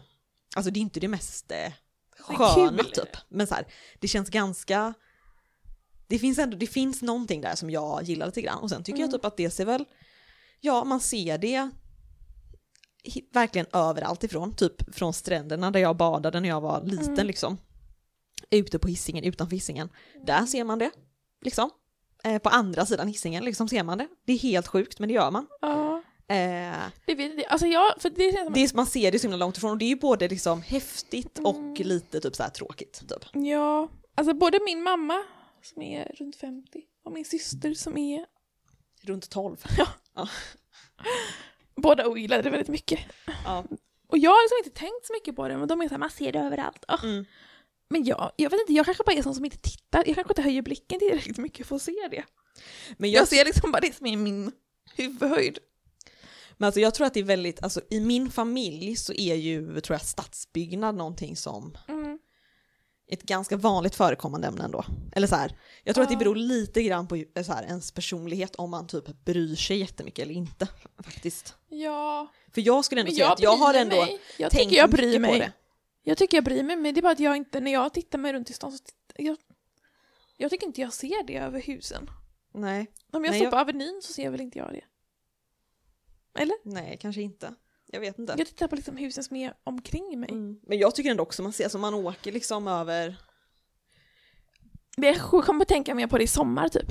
[0.55, 1.71] alltså det är inte det mest eh,
[2.19, 3.17] sköna typ.
[3.29, 3.67] Men så här,
[3.99, 4.93] det känns ganska,
[6.07, 8.59] det finns ändå, det finns någonting där som jag gillar lite grann.
[8.59, 9.09] Och sen tycker Mm.
[9.11, 9.85] jag typ att det ser väl,
[10.61, 11.69] ja man ser det
[13.33, 17.27] verkligen överallt ifrån, typ från stränderna där jag badade när jag var liten Mm.
[17.27, 17.57] liksom.
[18.49, 19.89] Ute på hissingen utanför hissingen.
[20.25, 20.91] Där ser man det,
[21.41, 21.69] liksom.
[22.23, 24.07] Eh, på andra sidan hissingen liksom ser man det.
[24.25, 25.47] Det är helt sjukt men det gör man.
[25.61, 25.97] Ja.
[26.27, 26.75] Eh,
[27.05, 27.45] Det vet jag.
[27.47, 29.77] Alltså jag, för det känns som det man ser det så himla långt ifrån och
[29.77, 31.73] det är ju både liksom häftigt och Mm.
[31.87, 32.99] lite typ så tråkigt.
[33.09, 33.25] Typ.
[33.33, 35.23] Ja, alltså både min mamma
[35.63, 38.25] som är runt 50 och min syster som är,
[39.03, 39.57] Runt 12.
[41.81, 42.99] båda ogillade det väldigt mycket.
[43.45, 43.65] Ja.
[44.07, 46.09] Och jag har liksom inte tänkt så mycket på det, men de är såhär, man
[46.09, 46.85] ser det överallt.
[46.87, 47.03] Ah.
[47.03, 47.25] Mm.
[47.89, 50.31] Men jag, jag vet inte, jag kanske bara är sån som inte tittar, jag kanske
[50.31, 52.23] inte höjer blicken tillräckligt mycket för att se det.
[52.97, 54.51] Men Jag, jag, ser liksom bara det som är min
[54.95, 55.59] huvudhöjd.
[56.57, 59.81] men alltså jag tror att det är väldigt, alltså i min familj så är ju,
[59.81, 62.00] tror jag, stadsbyggnad någonting som Mm.
[63.11, 64.85] Ett ganska vanligt förekommande ämne ändå.
[65.15, 66.19] Eller så här, jag tror att det Ja.
[66.19, 70.23] beror lite grann på eh, så här, ens personlighet om man typ bryr sig jättemycket
[70.23, 70.67] eller inte
[71.03, 71.55] faktiskt.
[71.69, 74.19] Ja, För jag skulle ändå men säga jag att jag har ändå mig.
[74.37, 75.39] Jag tänkt jag bryr mycket på mig.
[75.39, 75.51] det.
[76.03, 78.19] Jag tycker jag bryr mig, men det är bara att jag inte, när jag tittar
[78.19, 78.83] mig runt i stan så
[79.17, 79.37] jag,
[80.37, 82.09] jag tycker inte jag ser det över husen.
[82.53, 84.83] Nej, Om jag Nej, står jag- på Avenyn så ser väl inte jag det?
[86.41, 86.55] Eller?
[86.63, 87.53] nej, kanske inte.
[87.91, 88.35] Jag vet inte.
[88.37, 90.29] Jag tittar på liksom husen som är omkring mig.
[90.29, 90.59] Mm.
[90.67, 93.15] Men jag tycker ändå också man ser, alltså man åker liksom över,
[94.97, 96.89] jag kommer att tänka mer på det i sommar typ.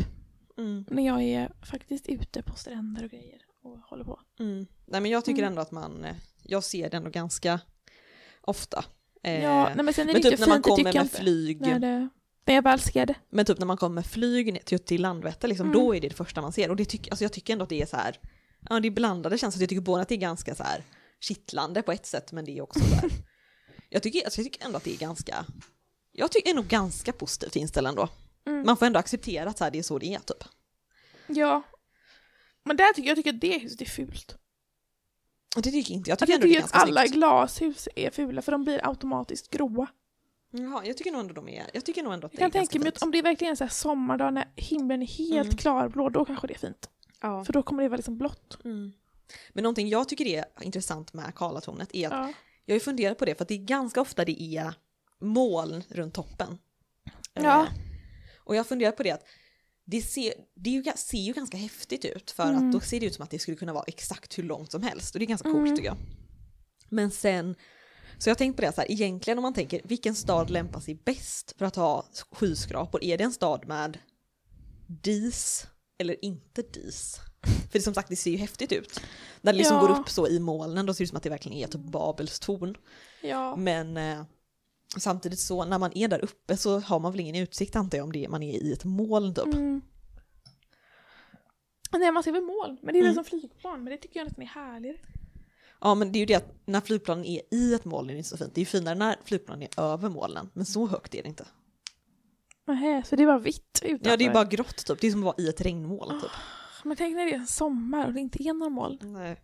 [0.58, 4.20] mm, När jag är faktiskt ute på stränder och grejer och håller på.
[4.38, 4.66] mm.
[4.86, 5.48] nej men jag tycker Mm.
[5.52, 7.60] ändå att man, eh, jag ser det ändå ganska
[8.40, 8.84] ofta.
[9.22, 11.60] Eh, ja, nej, men sen är det men typ inte när man kommer med flyg,
[11.60, 12.08] När, det,
[12.46, 13.14] när jag väl ser det.
[13.30, 15.80] men typ när man kommer med flyg ner till, till Landvetter, liksom, Mm.
[15.80, 16.70] då är det det första man ser.
[16.70, 18.18] Och det tycker, alltså jag tycker ändå att det är så här,
[18.68, 20.82] ja det är blandade känslor, jag tycker både att det är ganska så här
[21.20, 23.10] kittlande på ett sätt, men det är också så här,
[23.88, 25.46] jag tycker, alltså jag tycker ändå att det är ganska,
[26.12, 28.08] jag tycker ändå ganska positivt inställd ändå.
[28.46, 28.62] Mm.
[28.66, 30.44] Man får ändå acceptera att så här, det är så det är typ.
[31.26, 31.62] Ja.
[32.64, 34.36] Men där tycker jag tycker att det huset är fult.
[35.56, 37.14] Det tycker inte jag, jag Jag tycker är tycker att alla snyggt.
[37.14, 39.86] glashus är fula för de blir automatiskt gråa.
[40.52, 42.50] Jaha, jag tycker nog ändå de är, jag tycker nog ändå att Jag det är
[42.50, 45.06] kan tänka mig att om det är verkligen en sån här sommardag när himlen är
[45.06, 45.56] helt Mm.
[45.56, 46.90] klarblå, då kanske det är fint.
[47.20, 47.44] Ja.
[47.44, 48.58] För då kommer det vara liksom blått.
[48.64, 48.92] Mm.
[49.52, 52.32] Men någonting jag tycker är intressant med Karlatornet är att Ja.
[52.64, 54.74] jag har funderat på det för att det är ganska ofta det är
[55.20, 56.58] moln runt toppen.
[57.34, 57.62] Ja.
[57.62, 57.68] Eh,
[58.44, 59.24] och jag har funderat på det att
[59.84, 62.66] det ser, det ju, ser ju ganska häftigt ut för Mm.
[62.66, 64.82] att då ser det ut som att det skulle kunna vara exakt hur långt som
[64.82, 65.76] helst och det är ganska coolt Mm.
[65.76, 65.96] tycker jag.
[66.88, 67.54] Men sen,
[68.18, 70.94] så jag tänkt på det så här, egentligen om man tänker vilken stad lämpar sig
[70.94, 73.04] bäst för att ha skyskrapor?
[73.04, 73.98] Är det en stad med
[74.86, 75.66] dis
[76.00, 77.16] eller inte dis?
[77.42, 79.00] För det, som sagt det ser ju häftigt ut.
[79.40, 79.80] När det liksom Ja.
[79.86, 81.80] går upp så i molnen då ser det ut som att det verkligen är typ
[81.80, 82.76] Babels torn.
[83.22, 83.56] ja.
[83.56, 84.22] Men eh,
[84.96, 88.04] samtidigt så när man är där uppe så har man väl ingen utsikt antar jag
[88.04, 89.54] om det, man är i ett moln typ.
[89.54, 89.80] Mm.
[91.92, 93.24] Nej, man ser väl moln, men det är väl Mm.
[93.24, 94.96] som flygplan, men det tycker jag nästan är härligare.
[95.80, 98.18] Ja men det är ju det att när flygplanen är i ett moln är det
[98.18, 98.54] inte så fint.
[98.54, 101.46] Det är ju finare när flygplanen är över molnen, men så högt är det inte.
[102.66, 104.10] Nähä, så det var vitt utanför?
[104.10, 106.30] Ja det är bara grått typ, det är som att vara i ett regnmoln typ.
[106.84, 108.98] Men tänk när det är en sommar och det inte är några moln.
[109.02, 109.42] Nej.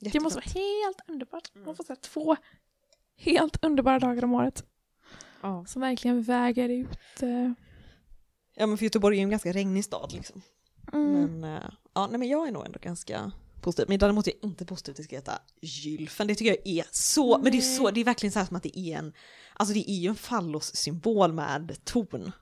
[0.00, 1.50] Det måste vara helt underbart.
[1.54, 1.66] Mm.
[1.66, 2.36] Man får så här två
[3.16, 4.64] helt underbara dagar om året
[5.42, 5.64] Ja.
[5.68, 7.22] som verkligen väger ut.
[7.22, 7.52] eh,
[8.56, 10.42] ja men för Göteborg är ju en ganska regnig stad liksom.
[10.92, 11.40] Mm.
[11.40, 13.32] Men, eh, ja, nej, men jag är nog ändå ganska
[13.62, 13.86] positiv.
[13.88, 15.32] Men däremot är jag inte positiv till heta
[15.62, 16.26] gylfen.
[16.26, 17.92] Det tycker jag är så, men det är så, Nej.
[17.92, 19.12] det är verkligen så här som att det är en,
[19.54, 22.32] alltså det är ju en fallossymbol med torn.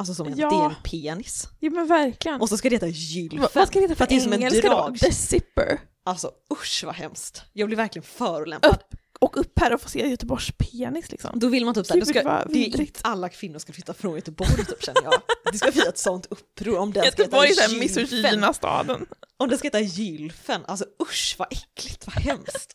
[0.00, 0.48] Alltså som Ja.
[0.50, 1.48] det är en penis.
[1.58, 2.40] Ja men verkligen.
[2.40, 3.48] Och så ska det heta gylfen.
[3.54, 4.74] vad, ska det heta För för att det är som en engelska då?
[4.74, 4.98] drag.
[4.98, 5.80] The Zipper.
[6.04, 7.42] Alltså usch vad hemskt.
[7.52, 8.70] Jag blir verkligen förolämpad.
[8.70, 11.38] Upp, och upp här och få se Göteborgs penis liksom.
[11.38, 14.84] Då vill man typ såhär, ska, det är alla kvinnor ska flytta från Göteborg typ
[14.84, 15.12] känner jag.
[15.52, 18.04] Det ska bli ett sånt uppror om den ska Göteborg är heta såhär gylfen.
[18.04, 19.06] misogyna staden.
[19.36, 22.74] Om det ska heta gylfen, alltså usch vad äckligt, vad hemskt.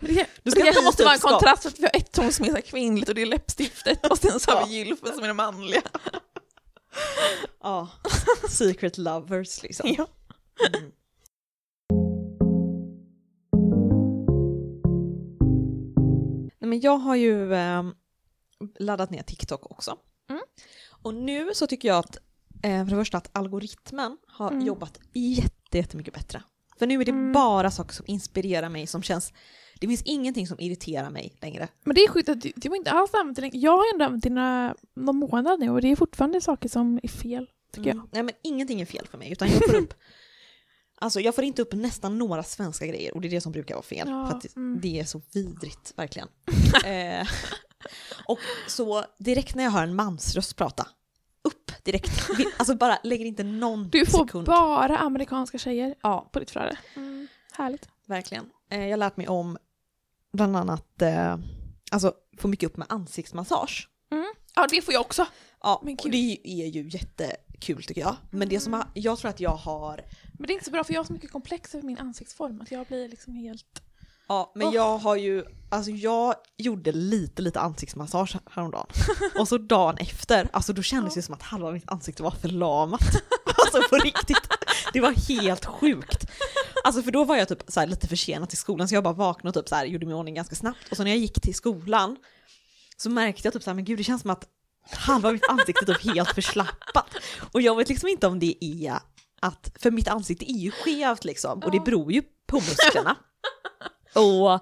[0.00, 2.12] Det, Du ska det måste typ vara en skap- kontrast för att vi har ett
[2.12, 5.24] ton som är kvinnligt och det är läppstiftet och sen så har vi gylfen som
[5.24, 5.82] är det manliga.
[7.62, 7.88] Ja,
[8.48, 9.94] secret lovers liksom.
[9.98, 10.06] Ja.
[10.74, 10.92] Mm.
[16.58, 17.82] Nej, men jag har ju eh,
[18.78, 19.96] laddat ner TikTok också.
[20.30, 20.42] Mm.
[20.90, 22.16] Och nu så tycker jag att,
[22.62, 24.66] eh, för det första att algoritmen har Mm.
[24.66, 26.42] jobbat jätte, jättemycket bättre.
[26.78, 27.32] För nu är det Mm.
[27.32, 29.32] bara saker som inspirerar mig, som känns...
[29.80, 31.68] Det finns ingenting som irriterar mig längre.
[31.84, 33.58] Men det är sjukt att du, du har inte alls använt det länge.
[33.58, 34.30] Jag har ändå använt det
[35.00, 38.08] någon månad nu och det är fortfarande saker som är fel, tycker Mm.
[38.12, 39.94] Nej men ingenting är fel för mig, utan jag får upp...
[41.00, 43.74] Alltså jag får inte upp nästan några svenska grejer och det är det som brukar
[43.74, 44.08] vara fel.
[44.08, 44.80] Ja, för att det, mm.
[44.80, 46.28] det är så vidrigt, verkligen.
[46.84, 47.28] eh,
[48.26, 50.86] och så direkt när jag hör en mansröst prata,
[51.84, 52.10] direkt.
[52.58, 54.46] Alltså bara lägger inte någon Du får sekund.
[54.46, 56.78] bara amerikanska tjejer Ja, på ditt flöde.
[57.52, 57.88] Härligt.
[58.06, 58.50] verkligen.
[58.70, 59.58] Eh, jag har lärt mig om
[60.32, 61.36] bland annat, eh,
[61.90, 63.88] alltså få mycket upp med ansiktsmassage.
[64.54, 65.26] Ja, det får jag också.
[65.62, 68.16] Ja, Men och det är ju, är ju jättekul tycker jag.
[68.30, 70.84] Men det som har, jag tror att jag har Men det är inte så bra
[70.84, 73.82] för jag har så mycket komplex över min ansiktsform att jag blir liksom helt...
[74.28, 74.74] Ja, men Åh.
[74.74, 78.86] jag har ju, alltså jag gjorde lite, lite ansiktsmassage häromdagen.
[79.38, 83.00] Och så dagen efter, alltså då kändes det som att halva mitt ansikte var förlamat.
[83.60, 84.48] Alltså på riktigt.
[84.92, 86.26] Det var helt sjukt.
[86.84, 89.58] Alltså för då var jag typ så lite försenad till skolan så jag bara vaknade
[89.58, 90.78] och typ så här gjorde mig i ordning ganska snabbt.
[90.90, 92.16] Och så när jag gick till skolan
[92.96, 94.44] så märkte jag typ så här, men gud det känns som att
[94.90, 97.06] halva mitt ansikte typ helt förslappat.
[97.52, 98.98] Och jag vet liksom inte om det är
[99.40, 103.16] att, för mitt ansikte är ju skevt liksom och det beror ju på musklerna.
[104.14, 104.60] Och,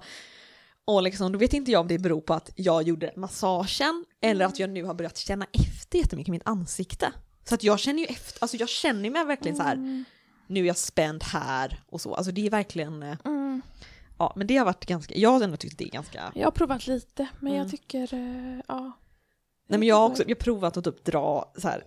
[0.95, 4.45] och liksom, då vet inte jag om det beror på att jag gjorde massagen eller
[4.45, 7.11] att jag nu har börjat känna efter jättemycket i mitt ansikte.
[7.43, 10.05] Så att jag känner ju efter, alltså jag känner mig verkligen så här, Mm.
[10.47, 12.15] nu är jag spänd här och så.
[12.15, 13.61] Alltså det är verkligen, eh, Mm.
[14.17, 16.47] ja men det har varit ganska, jag har ändå tyckt att det är ganska, Jag
[16.47, 17.61] har provat lite, men Mm.
[17.63, 18.13] jag tycker...
[18.13, 18.91] eh, ja.
[19.69, 21.83] nej men jag har också, jag har provat att typ dra så här.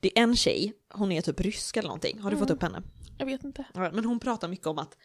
[0.00, 2.56] det är en tjej, hon är typ rysk eller någonting, har du fått Mm.
[2.56, 2.82] upp henne?
[3.18, 3.64] Jag vet inte.
[3.74, 4.96] Ja, Men hon pratar mycket om att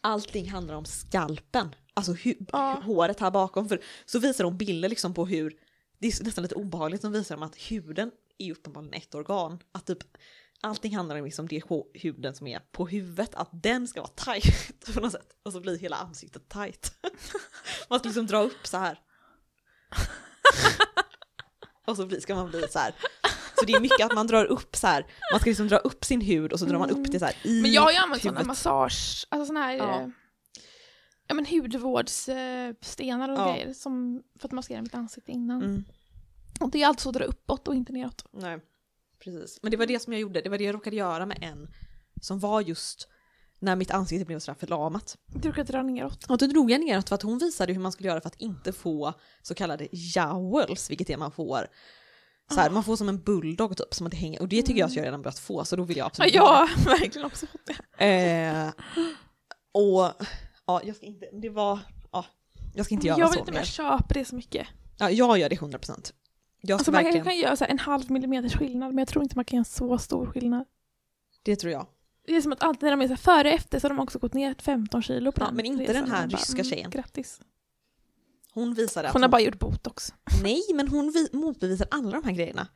[0.00, 2.80] allting handlar om skalpen, alltså hu- Ja.
[2.84, 3.68] håret här bakom.
[3.68, 5.56] För så visar hon bilder liksom på hur,
[5.98, 9.58] det är nästan lite obehagligt, som visar om att huden är uppenbarligen ett organ.
[9.72, 9.98] Att typ
[10.60, 11.62] allting handlar om liksom det
[11.94, 15.36] huden som är på huvudet, att den ska vara tajt på något sätt.
[15.42, 16.92] Och så blir hela ansiktet tajt.
[17.90, 19.00] Man ska liksom dra upp så här.
[21.86, 22.94] Och så ska man bli så här.
[23.60, 26.04] Så det är mycket att man drar upp så här, man ska liksom dra upp
[26.04, 27.96] sin hud och så drar man upp det så här i Men jag har ju
[27.96, 29.76] använt sådana massage, alltså sådana här...
[29.76, 30.00] Ja.
[30.00, 30.08] eh,
[31.26, 33.52] Ja men hudvårdsstenar och Ja.
[33.52, 35.62] grejer som, för att maskera mitt ansikte innan.
[35.62, 35.84] Mm.
[36.60, 38.24] Och det är alltså att dra uppåt och inte neråt.
[38.32, 38.58] Nej,
[39.24, 39.58] precis.
[39.62, 41.68] Men det var det som jag gjorde, det var det jag råkade göra med en
[42.20, 43.08] som var just
[43.58, 45.16] när mitt ansikte blev sådär förlamat.
[45.26, 46.24] Du brukar dra neråt.
[46.24, 48.40] Och då drog jag neråt för att hon visade hur man skulle göra för att
[48.40, 51.66] inte få så kallade jowls, vilket är man får
[52.50, 54.80] så här, man får som en bulldog typ som att det hänger, och det tycker
[54.80, 56.84] jag att jag redan börjat få så då vill jag Ja, absolut jag ha har
[56.84, 57.66] verkligen också fått
[57.98, 58.04] det.
[58.06, 58.68] Eh,
[59.72, 60.12] och
[60.66, 61.78] ja, jag ska inte, det var,
[62.12, 62.24] ja,
[62.74, 63.64] jag ska inte göra jag så vet inte om jag mer.
[63.98, 64.66] köper det så mycket.
[64.98, 65.78] Ja, jag gör det 100%.
[65.80, 69.22] Jag ska Alltså man verkligen, kan göra så en halv millimeters skillnad men jag tror
[69.22, 70.64] inte man kan göra en så stor skillnad.
[71.42, 71.86] det tror jag.
[72.26, 73.88] Det är som att alltid när de är så här före och efter så har
[73.94, 75.94] de också gått ner 15 kilo på Ja, den men inte resan.
[75.94, 76.90] den här ryska tjejen.
[76.90, 77.40] Grattis.
[78.52, 80.12] Hon visade att Hon har bara gjort botox.
[80.42, 82.66] Nej, men hon vi- motbevisar alla de här grejerna.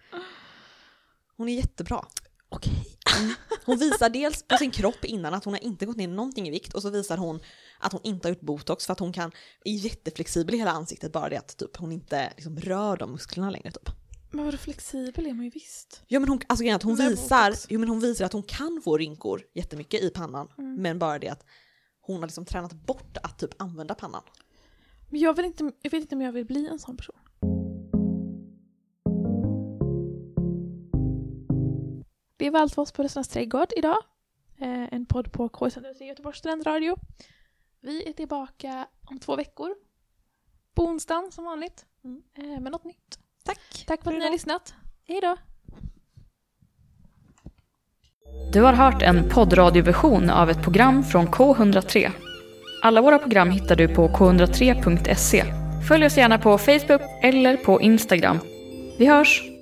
[1.37, 2.05] Hon är jättebra.
[2.49, 2.99] Okej.
[3.21, 3.35] Mm.
[3.65, 6.51] Hon visar dels på sin kropp innan att hon har inte gått ner någonting i
[6.51, 7.41] vikt och så visar hon
[7.79, 9.33] att hon inte har gjort botox för att hon kan,
[9.65, 13.51] är jätteflexibel i hela ansiktet bara det att typ, hon inte liksom, rör de musklerna
[13.51, 13.89] längre typ.
[14.31, 16.03] Men vadå flexibel är man ju visst.
[16.09, 17.67] Ja men hon, alltså, att hon Med visar, botox.
[17.71, 20.83] jo, men hon visar att hon kan få rynkor jättemycket i pannan Mm.
[20.83, 21.45] men bara det att
[22.01, 24.23] hon har liksom tränat bort att typ använda pannan.
[25.09, 27.17] Men jag, vill inte, jag vet inte om jag vill bli en sån person.
[32.37, 33.97] Det var allt för oss på Rösternas trädgård idag.
[34.59, 36.97] Eh, en podd på K103 Göteborgs studentradio.
[37.81, 39.75] Vi är tillbaka om två veckor.
[40.75, 41.87] På onsdagen som vanligt.
[42.05, 42.23] Mm.
[42.35, 43.19] Eh, med något nytt.
[43.45, 43.85] Tack!
[43.87, 44.75] Tack för att ni har lyssnat.
[45.05, 45.37] Hej då!
[48.53, 52.13] Du har hört en poddradioversion av ett program från K103.
[52.85, 55.45] Alla våra program hittar du på k103.se.
[55.89, 58.39] Följ oss gärna på Facebook eller på Instagram.
[58.99, 59.54] Vi hörs!